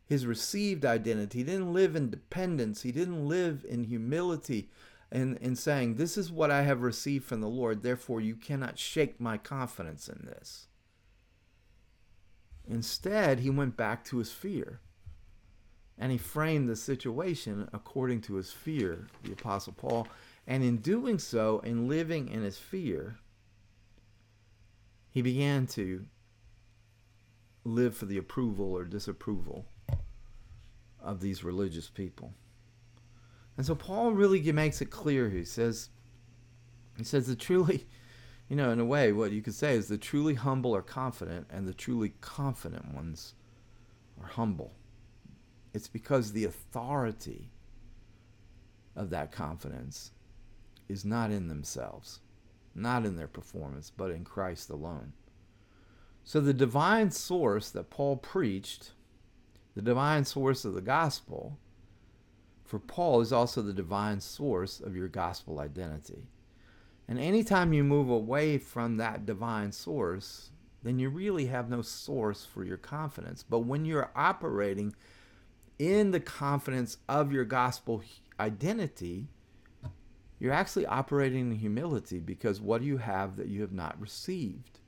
his 0.05 0.25
received 0.25 0.85
identity, 0.85 1.39
he 1.39 1.43
didn't 1.43 1.73
live 1.73 1.97
in 1.97 2.09
dependence, 2.09 2.83
he 2.83 2.93
didn't 2.93 3.27
live 3.27 3.65
in 3.67 3.83
humility. 3.83 4.69
And, 5.11 5.35
in 5.39 5.57
saying, 5.57 5.95
This 5.95 6.17
is 6.17 6.31
what 6.31 6.49
I 6.49 6.61
have 6.61 6.81
received 6.81 7.25
from 7.25 7.41
the 7.41 7.49
Lord, 7.49 7.83
therefore 7.83 8.21
you 8.21 8.35
cannot 8.35 8.79
shake 8.79 9.19
my 9.19 9.37
confidence 9.37 10.07
in 10.07 10.25
this. 10.25 10.67
Instead, 12.65 13.39
he 13.39 13.49
went 13.49 13.75
back 13.75 14.05
to 14.05 14.19
his 14.19 14.31
fear 14.31 14.79
and 15.99 16.11
he 16.11 16.17
framed 16.17 16.69
the 16.69 16.75
situation 16.75 17.69
according 17.73 18.21
to 18.21 18.35
his 18.35 18.51
fear, 18.51 19.07
the 19.23 19.33
Apostle 19.33 19.73
Paul. 19.73 20.07
And 20.45 20.63
in 20.63 20.77
doing 20.77 21.19
so, 21.19 21.59
in 21.59 21.87
living 21.87 22.29
in 22.29 22.43
his 22.43 22.57
fear, 22.57 23.17
he 25.09 25.21
began 25.21 25.67
to 25.67 26.05
live 27.65 27.97
for 27.97 28.05
the 28.05 28.17
approval 28.17 28.73
or 28.73 28.85
disapproval 28.85 29.65
of 31.01 31.19
these 31.19 31.43
religious 31.43 31.89
people. 31.89 32.33
And 33.57 33.65
so 33.65 33.75
Paul 33.75 34.11
really 34.11 34.51
makes 34.51 34.81
it 34.81 34.91
clear. 34.91 35.29
He 35.29 35.43
says, 35.43 35.89
he 36.97 37.03
says 37.03 37.27
the 37.27 37.35
truly, 37.35 37.87
you 38.47 38.55
know, 38.55 38.71
in 38.71 38.79
a 38.79 38.85
way, 38.85 39.11
what 39.11 39.31
you 39.31 39.41
could 39.41 39.55
say 39.55 39.73
is 39.73 39.87
the 39.87 39.97
truly 39.97 40.35
humble 40.35 40.75
are 40.75 40.81
confident, 40.81 41.47
and 41.51 41.67
the 41.67 41.73
truly 41.73 42.13
confident 42.21 42.93
ones 42.93 43.33
are 44.21 44.27
humble. 44.27 44.73
It's 45.77 45.87
because 45.87 46.31
the 46.31 46.45
authority 46.45 47.51
of 48.95 49.11
that 49.11 49.31
confidence 49.31 50.09
is 50.89 51.05
not 51.05 51.29
in 51.29 51.49
themselves, 51.49 52.21
not 52.73 53.05
in 53.05 53.15
their 53.15 53.27
performance, 53.27 53.91
but 53.95 54.09
in 54.09 54.23
Christ 54.23 54.71
alone. 54.71 55.13
So 56.23 56.39
the 56.39 56.51
divine 56.51 57.11
source 57.11 57.69
that 57.69 57.91
Paul 57.91 58.17
preached, 58.17 58.93
the 59.75 59.83
divine 59.83 60.25
source 60.25 60.65
of 60.65 60.73
the 60.73 60.81
gospel, 60.81 61.59
for 62.65 62.79
Paul 62.79 63.21
is 63.21 63.31
also 63.31 63.61
the 63.61 63.71
divine 63.71 64.19
source 64.19 64.79
of 64.79 64.95
your 64.95 65.07
gospel 65.07 65.59
identity. 65.59 66.25
And 67.07 67.19
anytime 67.19 67.71
you 67.71 67.83
move 67.83 68.09
away 68.09 68.57
from 68.57 68.97
that 68.97 69.27
divine 69.27 69.71
source, 69.71 70.49
then 70.81 70.97
you 70.97 71.09
really 71.09 71.45
have 71.45 71.69
no 71.69 71.83
source 71.83 72.43
for 72.43 72.63
your 72.63 72.77
confidence. 72.77 73.43
But 73.43 73.59
when 73.59 73.85
you're 73.85 74.09
operating 74.15 74.95
in 75.79 76.11
the 76.11 76.19
confidence 76.19 76.97
of 77.07 77.31
your 77.31 77.45
gospel 77.45 78.01
identity, 78.39 79.27
you're 80.39 80.53
actually 80.53 80.85
operating 80.85 81.51
in 81.51 81.57
humility 81.57 82.19
because 82.19 82.61
what 82.61 82.81
do 82.81 82.87
you 82.87 82.97
have 82.97 83.37
that 83.37 83.47
you 83.47 83.61
have 83.61 83.73
not 83.73 83.99
received? 83.99 84.79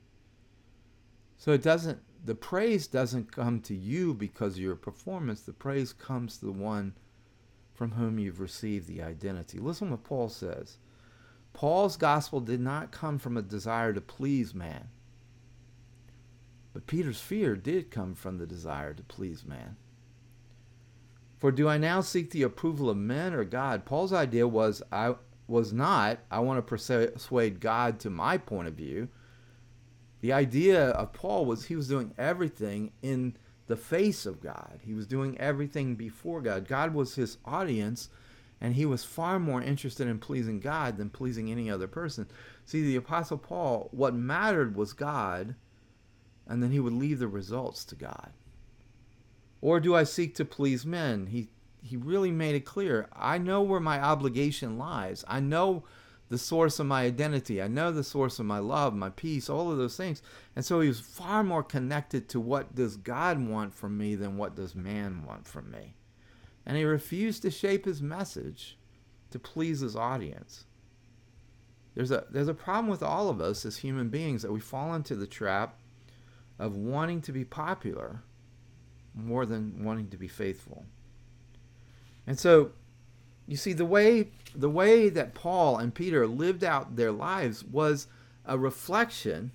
So 1.36 1.52
it 1.52 1.62
doesn't, 1.62 1.98
the 2.24 2.34
praise 2.34 2.86
doesn't 2.86 3.32
come 3.32 3.60
to 3.62 3.74
you 3.74 4.14
because 4.14 4.54
of 4.54 4.62
your 4.62 4.76
performance. 4.76 5.40
The 5.40 5.52
praise 5.52 5.92
comes 5.92 6.38
to 6.38 6.46
the 6.46 6.52
one 6.52 6.94
from 7.74 7.92
whom 7.92 8.18
you've 8.18 8.40
received 8.40 8.86
the 8.86 9.02
identity. 9.02 9.58
Listen 9.58 9.90
what 9.90 10.04
Paul 10.04 10.28
says. 10.28 10.76
Paul's 11.52 11.96
gospel 11.96 12.40
did 12.40 12.60
not 12.60 12.92
come 12.92 13.18
from 13.18 13.36
a 13.36 13.42
desire 13.42 13.92
to 13.92 14.00
please 14.00 14.54
man. 14.54 14.88
But 16.72 16.86
Peter's 16.86 17.20
fear 17.20 17.56
did 17.56 17.90
come 17.90 18.14
from 18.14 18.38
the 18.38 18.46
desire 18.46 18.94
to 18.94 19.02
please 19.02 19.44
man. 19.44 19.76
For 21.40 21.50
do 21.50 21.68
I 21.68 21.78
now 21.78 22.02
seek 22.02 22.30
the 22.30 22.42
approval 22.42 22.90
of 22.90 22.98
men 22.98 23.32
or 23.32 23.44
God? 23.44 23.86
Paul's 23.86 24.12
idea 24.12 24.46
was 24.46 24.82
I 24.92 25.14
was 25.48 25.72
not 25.72 26.20
I 26.30 26.38
want 26.40 26.58
to 26.58 26.62
persuade 26.62 27.60
God 27.60 27.98
to 28.00 28.10
my 28.10 28.36
point 28.36 28.68
of 28.68 28.74
view. 28.74 29.08
The 30.20 30.34
idea 30.34 30.90
of 30.90 31.14
Paul 31.14 31.46
was 31.46 31.64
he 31.64 31.76
was 31.76 31.88
doing 31.88 32.12
everything 32.18 32.92
in 33.00 33.36
the 33.68 33.76
face 33.76 34.26
of 34.26 34.42
God. 34.42 34.80
He 34.82 34.92
was 34.92 35.06
doing 35.06 35.38
everything 35.40 35.94
before 35.94 36.42
God. 36.42 36.68
God 36.68 36.92
was 36.92 37.14
his 37.14 37.38
audience, 37.46 38.10
and 38.60 38.74
he 38.74 38.84
was 38.84 39.02
far 39.02 39.38
more 39.38 39.62
interested 39.62 40.08
in 40.08 40.18
pleasing 40.18 40.60
God 40.60 40.98
than 40.98 41.08
pleasing 41.08 41.50
any 41.50 41.70
other 41.70 41.88
person. 41.88 42.28
See, 42.66 42.82
the 42.82 42.96
Apostle 42.96 43.38
Paul, 43.38 43.88
what 43.92 44.14
mattered 44.14 44.76
was 44.76 44.92
God, 44.92 45.54
and 46.46 46.62
then 46.62 46.70
he 46.70 46.80
would 46.80 46.92
leave 46.92 47.18
the 47.18 47.28
results 47.28 47.84
to 47.86 47.94
God. 47.94 48.32
Or 49.60 49.80
do 49.80 49.94
I 49.94 50.04
seek 50.04 50.34
to 50.36 50.44
please 50.44 50.86
men? 50.86 51.26
He 51.26 51.48
he 51.82 51.96
really 51.96 52.30
made 52.30 52.54
it 52.54 52.64
clear. 52.64 53.08
I 53.12 53.38
know 53.38 53.62
where 53.62 53.80
my 53.80 54.00
obligation 54.00 54.78
lies. 54.78 55.24
I 55.26 55.40
know 55.40 55.84
the 56.28 56.38
source 56.38 56.78
of 56.78 56.86
my 56.86 57.04
identity. 57.04 57.60
I 57.60 57.68
know 57.68 57.90
the 57.90 58.04
source 58.04 58.38
of 58.38 58.46
my 58.46 58.58
love, 58.58 58.94
my 58.94 59.10
peace, 59.10 59.48
all 59.50 59.70
of 59.70 59.78
those 59.78 59.96
things. 59.96 60.22
And 60.54 60.64
so 60.64 60.80
he 60.80 60.88
was 60.88 61.00
far 61.00 61.42
more 61.42 61.62
connected 61.62 62.28
to 62.28 62.40
what 62.40 62.74
does 62.74 62.96
God 62.96 63.40
want 63.40 63.74
from 63.74 63.98
me 63.98 64.14
than 64.14 64.36
what 64.36 64.54
does 64.54 64.74
man 64.74 65.24
want 65.26 65.46
from 65.46 65.70
me. 65.70 65.96
And 66.64 66.76
he 66.76 66.84
refused 66.84 67.42
to 67.42 67.50
shape 67.50 67.84
his 67.84 68.00
message 68.00 68.78
to 69.30 69.38
please 69.38 69.80
his 69.80 69.96
audience. 69.96 70.66
There's 71.94 72.12
a 72.12 72.24
there's 72.30 72.48
a 72.48 72.54
problem 72.54 72.88
with 72.88 73.02
all 73.02 73.28
of 73.28 73.40
us 73.40 73.64
as 73.64 73.78
human 73.78 74.08
beings 74.08 74.42
that 74.42 74.52
we 74.52 74.60
fall 74.60 74.94
into 74.94 75.16
the 75.16 75.26
trap 75.26 75.80
of 76.58 76.76
wanting 76.76 77.20
to 77.22 77.32
be 77.32 77.44
popular 77.44 78.22
more 79.26 79.46
than 79.46 79.84
wanting 79.84 80.08
to 80.08 80.16
be 80.16 80.28
faithful. 80.28 80.84
And 82.26 82.38
so 82.38 82.72
you 83.46 83.56
see 83.56 83.72
the 83.72 83.84
way 83.84 84.28
the 84.54 84.70
way 84.70 85.08
that 85.08 85.34
Paul 85.34 85.78
and 85.78 85.94
Peter 85.94 86.26
lived 86.26 86.64
out 86.64 86.96
their 86.96 87.12
lives 87.12 87.64
was 87.64 88.06
a 88.44 88.58
reflection 88.58 89.52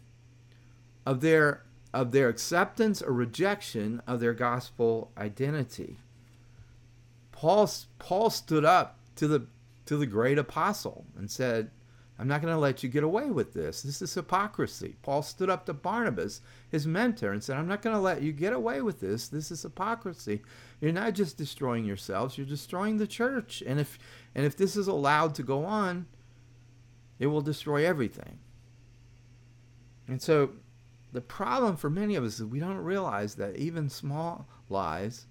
of 1.05 1.21
their 1.21 1.63
of 1.93 2.11
their 2.11 2.27
acceptance 2.27 3.01
or 3.01 3.13
rejection 3.13 4.01
of 4.05 4.19
their 4.19 4.33
gospel 4.33 5.11
identity. 5.17 5.97
Paul 7.31 7.69
Paul 7.99 8.29
stood 8.29 8.65
up 8.65 8.99
to 9.15 9.27
the 9.27 9.47
to 9.85 9.97
the 9.97 10.05
great 10.05 10.37
apostle 10.37 11.05
and 11.17 11.29
said, 11.29 11.71
I'm 12.17 12.27
not 12.29 12.41
going 12.41 12.53
to 12.53 12.59
let 12.59 12.81
you 12.81 12.87
get 12.87 13.03
away 13.03 13.29
with 13.29 13.53
this. 13.53 13.81
This 13.81 14.01
is 14.01 14.13
hypocrisy. 14.13 14.95
Paul 15.01 15.21
stood 15.21 15.49
up 15.49 15.65
to 15.65 15.73
Barnabas, 15.73 16.41
his 16.69 16.87
mentor, 16.87 17.33
and 17.33 17.43
said, 17.43 17.57
I'm 17.57 17.67
not 17.67 17.81
going 17.81 17.95
to 17.95 18.01
let 18.01 18.21
you 18.21 18.31
get 18.31 18.53
away 18.53 18.81
with 18.81 19.01
this. 19.01 19.27
This 19.27 19.51
is 19.51 19.63
hypocrisy. 19.63 20.41
You're 20.79 20.93
not 20.93 21.13
just 21.13 21.37
destroying 21.37 21.83
yourselves, 21.83 22.37
you're 22.37 22.47
destroying 22.47 22.97
the 22.97 23.07
church. 23.07 23.61
And 23.65 23.79
if 23.79 23.99
and 24.33 24.45
if 24.45 24.55
this 24.55 24.77
is 24.77 24.87
allowed 24.87 25.35
to 25.35 25.43
go 25.43 25.65
on, 25.65 26.07
it 27.19 27.27
will 27.27 27.41
destroy 27.41 27.85
everything. 27.85 28.39
And 30.07 30.21
so 30.21 30.51
the 31.11 31.21
problem 31.21 31.75
for 31.75 31.89
many 31.89 32.15
of 32.15 32.23
us 32.23 32.39
is 32.39 32.45
we 32.45 32.59
don't 32.59 32.77
realize 32.77 33.35
that 33.35 33.57
even 33.57 33.89
small 33.89 34.47
lies 34.69 35.25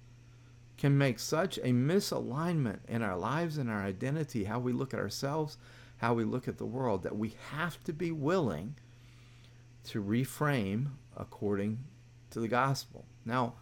can 0.77 0.99
make 0.99 1.19
such 1.19 1.57
a 1.59 1.69
misalignment 1.69 2.81
in 2.89 3.01
our 3.01 3.17
lives 3.17 3.59
and 3.59 3.71
our 3.71 3.83
identity, 3.83 4.45
how 4.45 4.59
we 4.59 4.73
look 4.73 4.93
at 4.93 5.01
ourselves 5.01 5.57
how 6.05 6.13
we 6.13 6.25
look 6.25 6.49
at 6.49 6.59
the 6.59 6.67
world, 6.67 7.03
that 7.03 7.17
we 7.17 7.35
have 7.51 7.83
to 7.83 7.91
be 7.91 8.13
willing 8.13 8.77
to 9.85 10.03
reframe 10.03 10.89
according 11.17 11.79
to 12.29 12.41
the 12.41 12.49
gospel. 12.49 13.07
Now, 13.25 13.55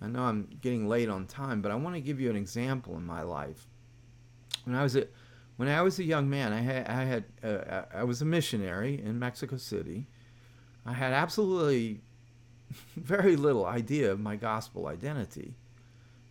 I 0.00 0.06
know 0.06 0.22
I'm 0.22 0.48
getting 0.60 0.86
late 0.86 1.08
on 1.08 1.26
time, 1.26 1.60
but 1.60 1.72
I 1.72 1.74
want 1.74 1.96
to 1.96 2.00
give 2.00 2.20
you 2.20 2.30
an 2.30 2.36
example 2.36 2.96
in 2.96 3.04
my 3.04 3.22
life. 3.22 3.66
When 4.64 4.76
I 4.76 4.84
was 4.84 4.94
a 4.94 5.08
when 5.56 5.68
I 5.68 5.82
was 5.82 5.98
a 5.98 6.04
young 6.04 6.30
man, 6.30 6.52
I 6.52 6.60
had 6.60 6.86
I 6.86 7.04
had 7.04 7.24
uh, 7.42 7.82
I 7.92 8.04
was 8.04 8.22
a 8.22 8.24
missionary 8.24 9.02
in 9.02 9.18
Mexico 9.18 9.56
City. 9.56 10.06
I 10.86 10.92
had 10.92 11.12
absolutely 11.12 12.02
very 12.96 13.34
little 13.34 13.66
idea 13.66 14.12
of 14.12 14.20
my 14.20 14.36
gospel 14.36 14.86
identity. 14.86 15.56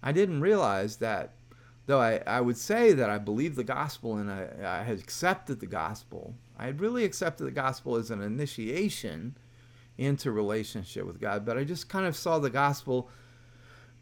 I 0.01 0.13
didn't 0.13 0.39
realize 0.39 0.97
that 0.97 1.33
though 1.89 2.01
I, 2.01 2.21
I 2.27 2.39
would 2.39 2.55
say 2.55 2.93
that 2.93 3.09
I 3.09 3.17
believe 3.17 3.55
the 3.55 3.63
gospel 3.63 4.17
and 4.17 4.29
I, 4.29 4.47
I 4.63 4.83
had 4.83 4.99
accepted 4.99 5.59
the 5.59 5.65
gospel, 5.65 6.35
I 6.55 6.67
had 6.67 6.81
really 6.81 7.03
accepted 7.03 7.45
the 7.45 7.51
gospel 7.51 7.95
as 7.95 8.11
an 8.11 8.21
initiation 8.21 9.35
into 9.97 10.31
relationship 10.31 11.07
with 11.07 11.19
God, 11.19 11.47
but 11.47 11.57
I 11.57 11.63
just 11.63 11.89
kind 11.89 12.05
of 12.05 12.15
saw 12.15 12.37
the 12.37 12.51
gospel 12.51 13.09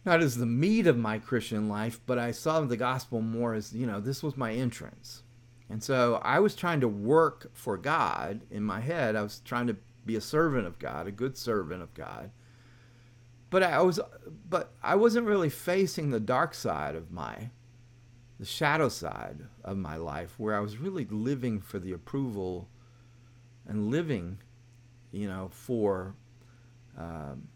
not 0.03 0.21
as 0.21 0.35
the 0.35 0.45
meat 0.45 0.85
of 0.85 0.97
my 0.97 1.17
Christian 1.17 1.69
life, 1.69 2.01
but 2.05 2.19
I 2.19 2.31
saw 2.31 2.59
the 2.59 2.75
gospel 2.75 3.21
more 3.21 3.53
as, 3.53 3.71
you 3.71 3.87
know, 3.87 4.01
this 4.01 4.21
was 4.21 4.35
my 4.35 4.51
entrance. 4.51 5.23
And 5.69 5.81
so 5.81 6.19
I 6.23 6.39
was 6.39 6.55
trying 6.55 6.81
to 6.81 6.89
work 6.89 7.49
for 7.53 7.77
God 7.77 8.41
in 8.51 8.63
my 8.63 8.81
head. 8.81 9.15
I 9.15 9.21
was 9.21 9.39
trying 9.45 9.67
to 9.67 9.77
be 10.05 10.17
a 10.17 10.21
servant 10.21 10.67
of 10.67 10.77
God, 10.77 11.07
a 11.07 11.11
good 11.11 11.37
servant 11.37 11.81
of 11.81 11.93
God. 11.93 12.31
But 13.49 13.63
I 13.63 13.81
was 13.81 13.97
but 14.49 14.73
I 14.83 14.95
wasn't 14.95 15.25
really 15.25 15.49
facing 15.49 16.09
the 16.09 16.19
dark 16.19 16.53
side 16.53 16.95
of 16.95 17.11
my 17.11 17.49
the 18.39 18.45
shadow 18.45 18.89
side 18.89 19.39
of 19.63 19.77
my 19.77 19.95
life 19.95 20.35
where 20.37 20.55
I 20.55 20.59
was 20.59 20.77
really 20.77 21.05
living 21.05 21.59
for 21.59 21.79
the 21.79 21.91
approval 21.91 22.69
and 23.67 23.89
living, 23.89 24.39
you 25.11 25.27
know, 25.27 25.49
for, 25.51 26.15
um, 26.97 27.47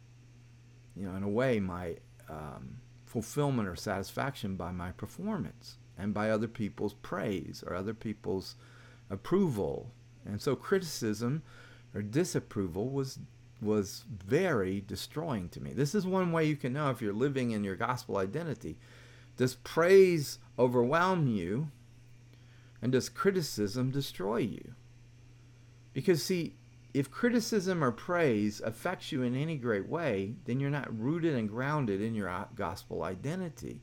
you 0.96 1.08
know, 1.08 1.16
in 1.16 1.24
a 1.24 1.30
way, 1.30 1.60
my 1.60 1.98
um, 2.30 2.78
fulfillment 3.06 3.68
or 3.68 3.76
satisfaction 3.76 4.56
by 4.56 4.72
my 4.72 4.92
performance 4.92 5.78
and 5.98 6.14
by 6.14 6.30
other 6.30 6.48
people's 6.48 6.94
praise 6.96 7.64
or 7.68 7.76
other 7.76 7.94
people's 7.94 8.56
approval. 9.10 9.92
And 10.26 10.42
so 10.42 10.56
criticism 10.56 11.44
or 11.94 12.02
disapproval 12.02 12.90
was 12.90 13.20
was 13.62 14.06
very 14.10 14.82
destroying 14.82 15.48
to 15.50 15.62
me. 15.62 15.72
This 15.72 15.94
is 15.94 16.08
one 16.08 16.32
way 16.32 16.46
you 16.46 16.56
can 16.56 16.74
know 16.74 16.90
if 16.90 17.00
you're 17.00 17.14
living 17.14 17.52
in 17.52 17.64
your 17.64 17.76
gospel 17.76 18.18
identity. 18.18 18.80
Does 19.38 19.54
praise 19.56 20.40
overwhelm 20.62 21.28
you? 21.28 21.70
And 22.82 22.92
does 22.92 23.10
criticism 23.10 23.92
destroy 23.92 24.38
you? 24.38 24.74
Because, 25.94 26.24
see, 26.24 26.56
if 26.94 27.12
criticism 27.12 27.84
or 27.84 27.92
praise 27.92 28.62
affects 28.62 29.12
you 29.12 29.24
in 29.24 29.36
any 29.36 29.58
great 29.58 29.88
way, 29.88 30.36
then 30.46 30.60
you're 30.60 30.70
not 30.70 30.98
rooted 30.98 31.36
and 31.36 31.50
grounded 31.50 32.02
in 32.02 32.16
your 32.16 32.30
uh, 32.30 32.46
gospel 32.56 33.04
identity. 33.04 33.82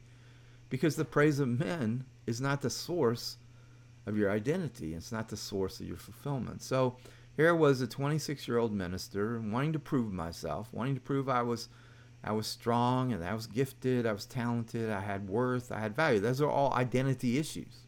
Because 0.68 0.96
the 0.96 1.04
praise 1.04 1.38
of 1.38 1.48
men 1.48 2.04
is 2.26 2.40
not 2.40 2.60
the 2.60 2.70
source 2.70 3.38
of 4.06 4.16
your 4.16 4.30
identity, 4.30 4.94
it's 4.94 5.12
not 5.12 5.28
the 5.28 5.36
source 5.36 5.80
of 5.80 5.86
your 5.86 5.96
fulfillment. 5.96 6.62
So, 6.62 6.96
here 7.36 7.54
was 7.54 7.80
a 7.80 7.86
26 7.86 8.48
year 8.48 8.58
old 8.58 8.72
minister 8.72 9.40
wanting 9.40 9.72
to 9.72 9.78
prove 9.78 10.12
myself, 10.12 10.68
wanting 10.72 10.94
to 10.94 11.00
prove 11.00 11.28
I 11.28 11.42
was 11.42 11.68
I 12.22 12.32
was 12.32 12.46
strong 12.46 13.12
and 13.12 13.24
I 13.24 13.34
was 13.34 13.46
gifted, 13.46 14.06
I 14.06 14.12
was 14.12 14.26
talented, 14.26 14.90
I 14.90 15.00
had 15.00 15.28
worth, 15.28 15.70
I 15.70 15.80
had 15.80 15.94
value. 15.94 16.20
Those 16.20 16.40
are 16.40 16.50
all 16.50 16.72
identity 16.74 17.38
issues. 17.38 17.86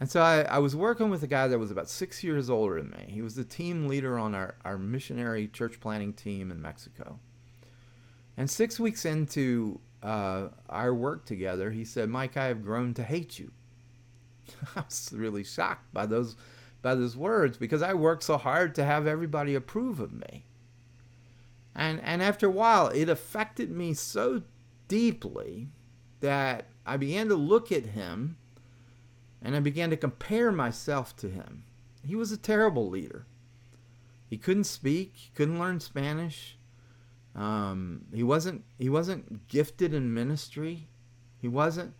And 0.00 0.10
so 0.10 0.20
I, 0.20 0.42
I 0.42 0.58
was 0.58 0.76
working 0.76 1.08
with 1.08 1.22
a 1.22 1.26
guy 1.26 1.48
that 1.48 1.58
was 1.58 1.70
about 1.70 1.88
six 1.88 2.22
years 2.22 2.50
older 2.50 2.80
than 2.80 2.90
me. 2.90 3.06
He 3.08 3.22
was 3.22 3.36
the 3.36 3.44
team 3.44 3.86
leader 3.88 4.18
on 4.18 4.34
our, 4.34 4.56
our 4.64 4.76
missionary 4.76 5.48
church 5.48 5.80
planning 5.80 6.12
team 6.12 6.50
in 6.50 6.60
Mexico. 6.60 7.20
And 8.36 8.50
six 8.50 8.80
weeks 8.80 9.04
into 9.04 9.80
uh, 10.02 10.48
our 10.68 10.92
work 10.92 11.24
together, 11.24 11.70
he 11.70 11.84
said, 11.84 12.08
Mike, 12.08 12.36
I 12.36 12.46
have 12.46 12.62
grown 12.62 12.92
to 12.94 13.02
hate 13.02 13.38
you. 13.38 13.52
I 14.76 14.80
was 14.80 15.10
really 15.12 15.44
shocked 15.44 15.92
by 15.92 16.06
those 16.06 16.36
by 16.82 16.94
those 16.94 17.16
words 17.16 17.56
because 17.56 17.80
I 17.80 17.94
worked 17.94 18.22
so 18.22 18.36
hard 18.36 18.74
to 18.74 18.84
have 18.84 19.06
everybody 19.06 19.54
approve 19.54 20.00
of 20.00 20.12
me. 20.12 20.44
And, 21.74 22.00
and 22.02 22.22
after 22.22 22.46
a 22.46 22.50
while, 22.50 22.88
it 22.88 23.08
affected 23.08 23.70
me 23.70 23.94
so 23.94 24.42
deeply 24.88 25.68
that 26.20 26.68
I 26.86 26.96
began 26.96 27.28
to 27.28 27.34
look 27.34 27.72
at 27.72 27.86
him 27.86 28.36
and 29.42 29.54
I 29.54 29.60
began 29.60 29.90
to 29.90 29.96
compare 29.96 30.52
myself 30.52 31.16
to 31.16 31.28
him. 31.28 31.64
He 32.04 32.16
was 32.16 32.32
a 32.32 32.36
terrible 32.36 32.88
leader. 32.88 33.26
He 34.28 34.38
couldn't 34.38 34.64
speak, 34.64 35.12
he 35.14 35.30
couldn't 35.34 35.58
learn 35.58 35.80
Spanish. 35.80 36.58
Um, 37.34 38.06
he 38.14 38.22
wasn't 38.22 38.64
he 38.78 38.88
wasn't 38.88 39.48
gifted 39.48 39.92
in 39.92 40.14
ministry. 40.14 40.88
He 41.40 41.48
wasn't, 41.48 41.94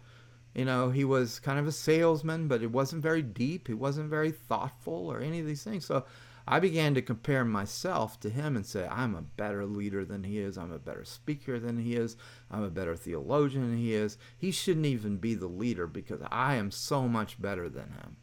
you 0.55 0.65
know, 0.65 0.91
he 0.91 1.05
was 1.05 1.41
kind 1.41 1.59
of 1.59 1.67
a 1.67 1.73
salesman, 1.73 2.49
but 2.49 2.63
it 2.63 2.71
wasn't 2.71 3.03
very 3.03 3.23
deep. 3.23 3.67
He 3.67 3.75
wasn't 3.75 4.09
very 4.09 4.31
thoughtful 4.31 5.11
or 5.11 5.21
any 5.21 5.41
of 5.41 5.47
these 5.47 5.65
things. 5.65 5.85
So 5.85 6.05
I 6.47 6.61
began 6.61 6.95
to 6.95 7.03
compare 7.03 7.45
myself 7.45 8.21
to 8.21 8.29
him 8.29 8.55
and 8.55 8.67
say, 8.67 8.87
I'm 8.87 9.15
a 9.15 9.23
better 9.23 9.65
leader 9.65 10.05
than 10.05 10.25
he 10.25 10.39
is. 10.39 10.59
I'm 10.59 10.73
a 10.73 10.79
better 10.79 11.05
speaker 11.05 11.59
than 11.59 11.79
he 11.79 11.95
is. 11.95 12.17
I'm 12.51 12.63
a 12.63 12.71
better 12.71 12.95
theologian 12.97 13.71
than 13.71 13.79
he 13.79 13.95
is. 13.95 14.19
He 14.37 14.51
shouldn't 14.51 14.87
even 14.87 15.17
be 15.17 15.35
the 15.35 15.47
leader 15.47 15.87
because 15.87 16.21
I 16.31 16.57
am 16.57 16.71
so 16.71 17.09
much 17.09 17.41
better 17.41 17.71
than 17.71 17.93
him. 17.93 18.17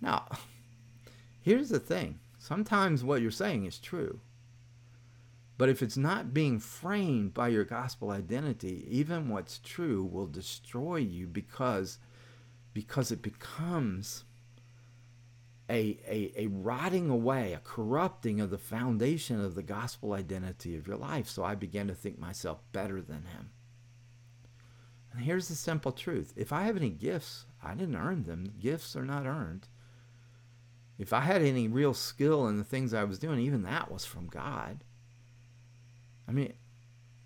Now, 0.00 0.26
here's 1.42 1.68
the 1.68 1.80
thing 1.80 2.18
sometimes 2.38 3.04
what 3.04 3.20
you're 3.20 3.30
saying 3.30 3.66
is 3.66 3.78
true. 3.78 4.20
But 5.58 5.68
if 5.68 5.82
it's 5.82 5.96
not 5.96 6.34
being 6.34 6.58
framed 6.58 7.32
by 7.32 7.48
your 7.48 7.64
gospel 7.64 8.10
identity, 8.10 8.86
even 8.90 9.28
what's 9.28 9.58
true 9.58 10.04
will 10.04 10.26
destroy 10.26 10.96
you 10.96 11.26
because 11.26 11.98
because 12.74 13.10
it 13.10 13.22
becomes 13.22 14.24
a, 15.68 15.98
a, 16.06 16.32
a 16.36 16.46
rotting 16.46 17.10
away, 17.10 17.52
a 17.52 17.58
corrupting 17.58 18.40
of 18.40 18.50
the 18.50 18.58
foundation 18.58 19.44
of 19.44 19.54
the 19.54 19.62
gospel 19.62 20.12
identity 20.12 20.76
of 20.76 20.86
your 20.86 20.96
life. 20.96 21.28
So 21.28 21.42
I 21.42 21.54
began 21.54 21.88
to 21.88 21.94
think 21.94 22.18
myself 22.18 22.60
better 22.72 23.00
than 23.00 23.24
him. 23.24 23.50
And 25.12 25.24
here's 25.24 25.48
the 25.48 25.54
simple 25.54 25.92
truth 25.92 26.32
if 26.36 26.52
I 26.52 26.64
have 26.64 26.76
any 26.76 26.90
gifts, 26.90 27.46
I 27.62 27.74
didn't 27.74 27.96
earn 27.96 28.24
them. 28.24 28.52
Gifts 28.60 28.94
are 28.94 29.04
not 29.04 29.26
earned. 29.26 29.68
If 30.98 31.12
I 31.12 31.20
had 31.20 31.42
any 31.42 31.68
real 31.68 31.94
skill 31.94 32.46
in 32.46 32.56
the 32.56 32.64
things 32.64 32.94
I 32.94 33.04
was 33.04 33.18
doing, 33.18 33.40
even 33.40 33.62
that 33.62 33.90
was 33.90 34.04
from 34.04 34.28
God. 34.28 34.84
I 36.28 36.32
mean, 36.32 36.54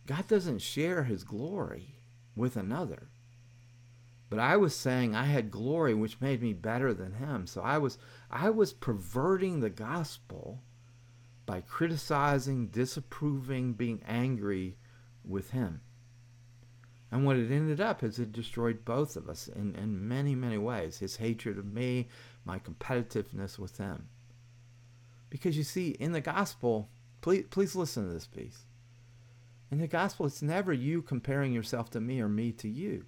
God 0.07 0.27
doesn't 0.27 0.61
share 0.61 1.05
his 1.05 1.25
glory 1.25 2.01
with 2.35 2.57
another. 2.57 3.09
But 4.31 4.39
I 4.39 4.57
was 4.57 4.77
saying 4.77 5.15
I 5.15 5.25
had 5.25 5.51
glory 5.51 5.93
which 5.93 6.21
made 6.21 6.41
me 6.41 6.53
better 6.53 6.95
than 6.95 7.15
him. 7.15 7.49
So 7.49 7.61
I 7.61 7.79
was 7.79 7.99
I 8.31 8.49
was 8.51 8.73
perverting 8.73 9.59
the 9.59 9.71
gospel 9.71 10.63
by 11.47 11.61
criticizing, 11.61 12.69
disapproving, 12.69 13.73
being 13.73 14.03
angry 14.07 14.77
with 15.25 15.51
him. 15.51 15.81
And 17.11 17.27
what 17.27 17.37
it 17.37 17.51
ended 17.51 17.81
up 17.81 18.05
is 18.05 18.21
it 18.21 18.31
destroyed 18.31 18.85
both 18.85 19.17
of 19.17 19.29
us 19.29 19.49
in, 19.49 19.75
in 19.75 20.07
many, 20.07 20.37
many 20.37 20.59
ways. 20.59 20.99
His 20.99 21.17
hatred 21.17 21.59
of 21.59 21.65
me, 21.65 22.09
my 22.45 22.61
competitiveness 22.61 23.59
with 23.59 23.79
him. 23.79 24.09
Because 25.29 25.57
you 25.57 25.65
see, 25.65 25.91
in 25.91 26.13
the 26.13 26.21
gospel, 26.21 26.89
please, 27.21 27.47
please 27.51 27.75
listen 27.75 28.07
to 28.07 28.13
this 28.13 28.29
piece. 28.29 28.65
In 29.73 29.79
the 29.79 29.89
gospel, 29.89 30.27
it's 30.27 30.41
never 30.41 30.73
you 30.73 31.03
comparing 31.03 31.53
yourself 31.53 31.91
to 31.91 32.01
me 32.01 32.21
or 32.21 32.29
me 32.29 32.53
to 32.53 32.69
you. 32.69 33.07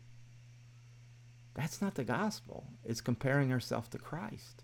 That's 1.54 1.82
not 1.82 1.94
the 1.94 2.04
gospel. 2.04 2.66
It's 2.84 3.00
comparing 3.00 3.52
ourselves 3.52 3.88
to 3.90 3.98
Christ. 3.98 4.62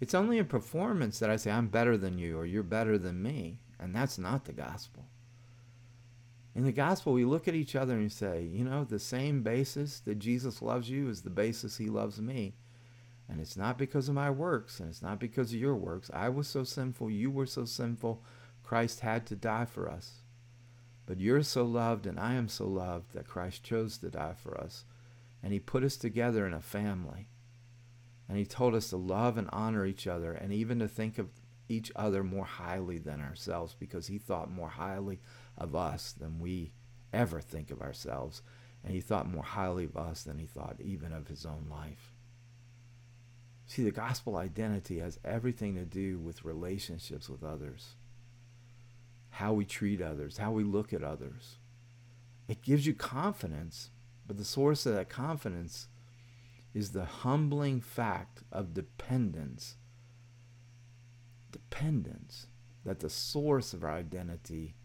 It's 0.00 0.14
only 0.14 0.38
in 0.38 0.46
performance 0.46 1.18
that 1.18 1.30
I 1.30 1.36
say, 1.36 1.50
I'm 1.50 1.68
better 1.68 1.98
than 1.98 2.18
you 2.18 2.38
or 2.38 2.46
you're 2.46 2.62
better 2.62 2.96
than 2.96 3.22
me. 3.22 3.60
And 3.78 3.94
that's 3.94 4.18
not 4.18 4.46
the 4.46 4.52
gospel. 4.52 5.06
In 6.54 6.64
the 6.64 6.72
gospel, 6.72 7.12
we 7.12 7.24
look 7.24 7.46
at 7.46 7.54
each 7.54 7.76
other 7.76 7.94
and 7.94 8.10
say, 8.10 8.42
you 8.42 8.64
know, 8.64 8.84
the 8.84 8.98
same 8.98 9.42
basis 9.42 10.00
that 10.00 10.18
Jesus 10.18 10.60
loves 10.62 10.90
you 10.90 11.08
is 11.08 11.22
the 11.22 11.30
basis 11.30 11.76
he 11.76 11.86
loves 11.86 12.20
me. 12.20 12.54
And 13.28 13.40
it's 13.40 13.56
not 13.56 13.78
because 13.78 14.08
of 14.08 14.14
my 14.14 14.30
works 14.30 14.80
and 14.80 14.88
it's 14.88 15.02
not 15.02 15.20
because 15.20 15.52
of 15.52 15.60
your 15.60 15.76
works. 15.76 16.10
I 16.12 16.28
was 16.28 16.48
so 16.48 16.64
sinful, 16.64 17.10
you 17.10 17.30
were 17.30 17.46
so 17.46 17.64
sinful, 17.64 18.22
Christ 18.64 19.00
had 19.00 19.26
to 19.26 19.36
die 19.36 19.66
for 19.66 19.88
us. 19.88 20.22
But 21.06 21.20
you're 21.20 21.42
so 21.42 21.64
loved 21.64 22.06
and 22.06 22.18
I 22.18 22.34
am 22.34 22.48
so 22.48 22.66
loved 22.66 23.12
that 23.14 23.28
Christ 23.28 23.62
chose 23.62 23.98
to 23.98 24.10
die 24.10 24.34
for 24.36 24.58
us. 24.60 24.84
And 25.42 25.52
he 25.52 25.60
put 25.60 25.84
us 25.84 25.96
together 25.96 26.46
in 26.46 26.52
a 26.52 26.60
family. 26.60 27.28
And 28.28 28.38
he 28.38 28.44
told 28.44 28.74
us 28.74 28.90
to 28.90 28.96
love 28.96 29.36
and 29.36 29.48
honor 29.52 29.84
each 29.84 30.06
other 30.06 30.32
and 30.32 30.52
even 30.52 30.78
to 30.78 30.88
think 30.88 31.18
of 31.18 31.28
each 31.68 31.90
other 31.96 32.22
more 32.22 32.44
highly 32.44 32.98
than 32.98 33.20
ourselves 33.20 33.74
because 33.78 34.06
he 34.08 34.18
thought 34.18 34.50
more 34.50 34.68
highly 34.68 35.20
of 35.56 35.74
us 35.74 36.12
than 36.12 36.40
we 36.40 36.72
ever 37.12 37.40
think 37.40 37.70
of 37.70 37.80
ourselves. 37.80 38.42
And 38.84 38.94
he 38.94 39.00
thought 39.00 39.28
more 39.28 39.42
highly 39.42 39.84
of 39.84 39.96
us 39.96 40.22
than 40.22 40.38
he 40.38 40.46
thought 40.46 40.76
even 40.80 41.12
of 41.12 41.28
his 41.28 41.44
own 41.44 41.66
life. 41.70 42.12
See, 43.66 43.84
the 43.84 43.92
gospel 43.92 44.36
identity 44.36 44.98
has 44.98 45.20
everything 45.24 45.76
to 45.76 45.84
do 45.84 46.18
with 46.18 46.44
relationships 46.44 47.28
with 47.28 47.44
others, 47.44 47.94
how 49.30 49.52
we 49.52 49.64
treat 49.64 50.02
others, 50.02 50.38
how 50.38 50.50
we 50.50 50.64
look 50.64 50.92
at 50.92 51.04
others. 51.04 51.58
It 52.48 52.62
gives 52.62 52.84
you 52.84 52.94
confidence, 52.94 53.90
but 54.30 54.36
the 54.36 54.44
source 54.44 54.86
of 54.86 54.94
that 54.94 55.08
confidence 55.08 55.88
is 56.72 56.92
the 56.92 57.04
humbling 57.04 57.80
fact 57.80 58.44
of 58.52 58.74
dependence. 58.74 59.74
Dependence. 61.50 62.46
That 62.84 63.00
the 63.00 63.10
source 63.10 63.72
of 63.72 63.82
our 63.82 63.90
identity 63.90 64.76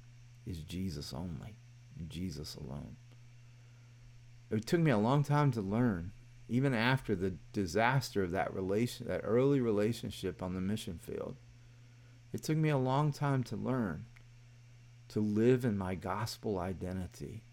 is 0.47 0.63
Jesus 0.63 1.13
only, 1.13 1.57
Jesus 2.07 2.55
alone. 2.55 2.95
It 4.49 4.65
took 4.65 4.79
me 4.79 4.89
a 4.89 4.97
long 4.97 5.23
time 5.23 5.51
to 5.51 5.61
learn 5.61 6.11
even 6.49 6.73
after 6.73 7.13
the 7.13 7.35
disaster 7.53 8.23
of 8.23 8.31
that 8.31 8.51
relation 8.51 9.05
that 9.05 9.21
early 9.23 9.59
relationship 9.59 10.41
on 10.41 10.55
the 10.55 10.59
mission 10.61 10.97
field 10.97 11.35
it 12.33 12.41
took 12.41 12.57
me 12.57 12.69
a 12.69 12.77
long 12.77 13.11
time 13.11 13.43
to 13.43 13.55
learn 13.55 14.05
to 15.07 15.19
live 15.19 15.65
in 15.65 15.77
my 15.77 15.93
gospel 15.93 16.57
identity 16.57 17.43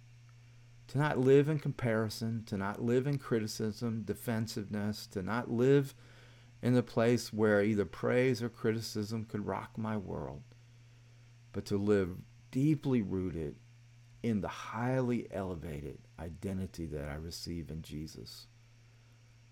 to 0.92 0.98
not 0.98 1.18
live 1.18 1.48
in 1.48 1.58
comparison 1.58 2.44
to 2.46 2.56
not 2.56 2.82
live 2.82 3.06
in 3.06 3.18
criticism 3.18 4.02
defensiveness 4.04 5.06
to 5.06 5.22
not 5.22 5.50
live 5.50 5.94
in 6.62 6.74
the 6.74 6.82
place 6.82 7.32
where 7.32 7.62
either 7.62 7.84
praise 7.84 8.42
or 8.42 8.48
criticism 8.48 9.24
could 9.24 9.46
rock 9.46 9.76
my 9.76 9.96
world 9.96 10.42
but 11.52 11.64
to 11.66 11.76
live 11.76 12.16
deeply 12.50 13.02
rooted 13.02 13.56
in 14.22 14.40
the 14.40 14.48
highly 14.48 15.26
elevated 15.32 15.98
identity 16.18 16.86
that 16.86 17.08
I 17.08 17.14
receive 17.14 17.70
in 17.70 17.82
Jesus. 17.82 18.46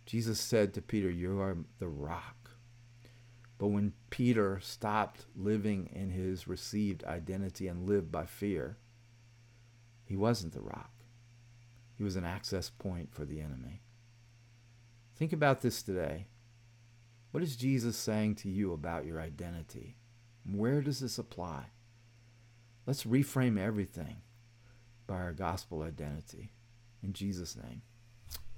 Jesus 0.07 0.41
said 0.41 0.73
to 0.75 0.83
Peter, 0.83 1.11
You 1.11 1.41
are 1.41 1.57
the 1.79 1.89
rock. 1.89 2.51
But 3.59 3.69
when 3.69 3.93
Peter 4.09 4.59
stopped 4.63 5.27
living 5.37 5.91
in 5.93 6.11
his 6.11 6.49
received 6.49 7.05
identity 7.05 7.69
and 7.69 7.87
lived 7.87 8.11
by 8.11 8.25
fear, 8.25 8.79
he 10.05 10.17
wasn't 10.17 10.55
the 10.55 10.63
rock. 10.63 11.00
He 12.01 12.05
was 12.05 12.17
an 12.17 12.25
access 12.25 12.71
point 12.71 13.13
for 13.13 13.27
the 13.27 13.41
enemy. 13.41 13.83
Think 15.17 15.35
about 15.35 15.61
this 15.61 15.83
today. 15.83 16.29
What 17.31 17.43
is 17.43 17.57
Jesus 17.57 17.95
saying 17.95 18.37
to 18.37 18.49
you 18.49 18.73
about 18.73 19.05
your 19.05 19.21
identity? 19.21 19.99
Where 20.51 20.81
does 20.81 21.01
this 21.01 21.19
apply? 21.19 21.67
Let's 22.87 23.05
reframe 23.05 23.59
everything 23.59 24.23
by 25.07 25.17
our 25.17 25.35
gospel 25.35 25.83
identity. 25.83 26.55
In 27.03 27.13
Jesus' 27.13 27.55
name, 27.55 27.83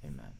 amen. 0.05 0.35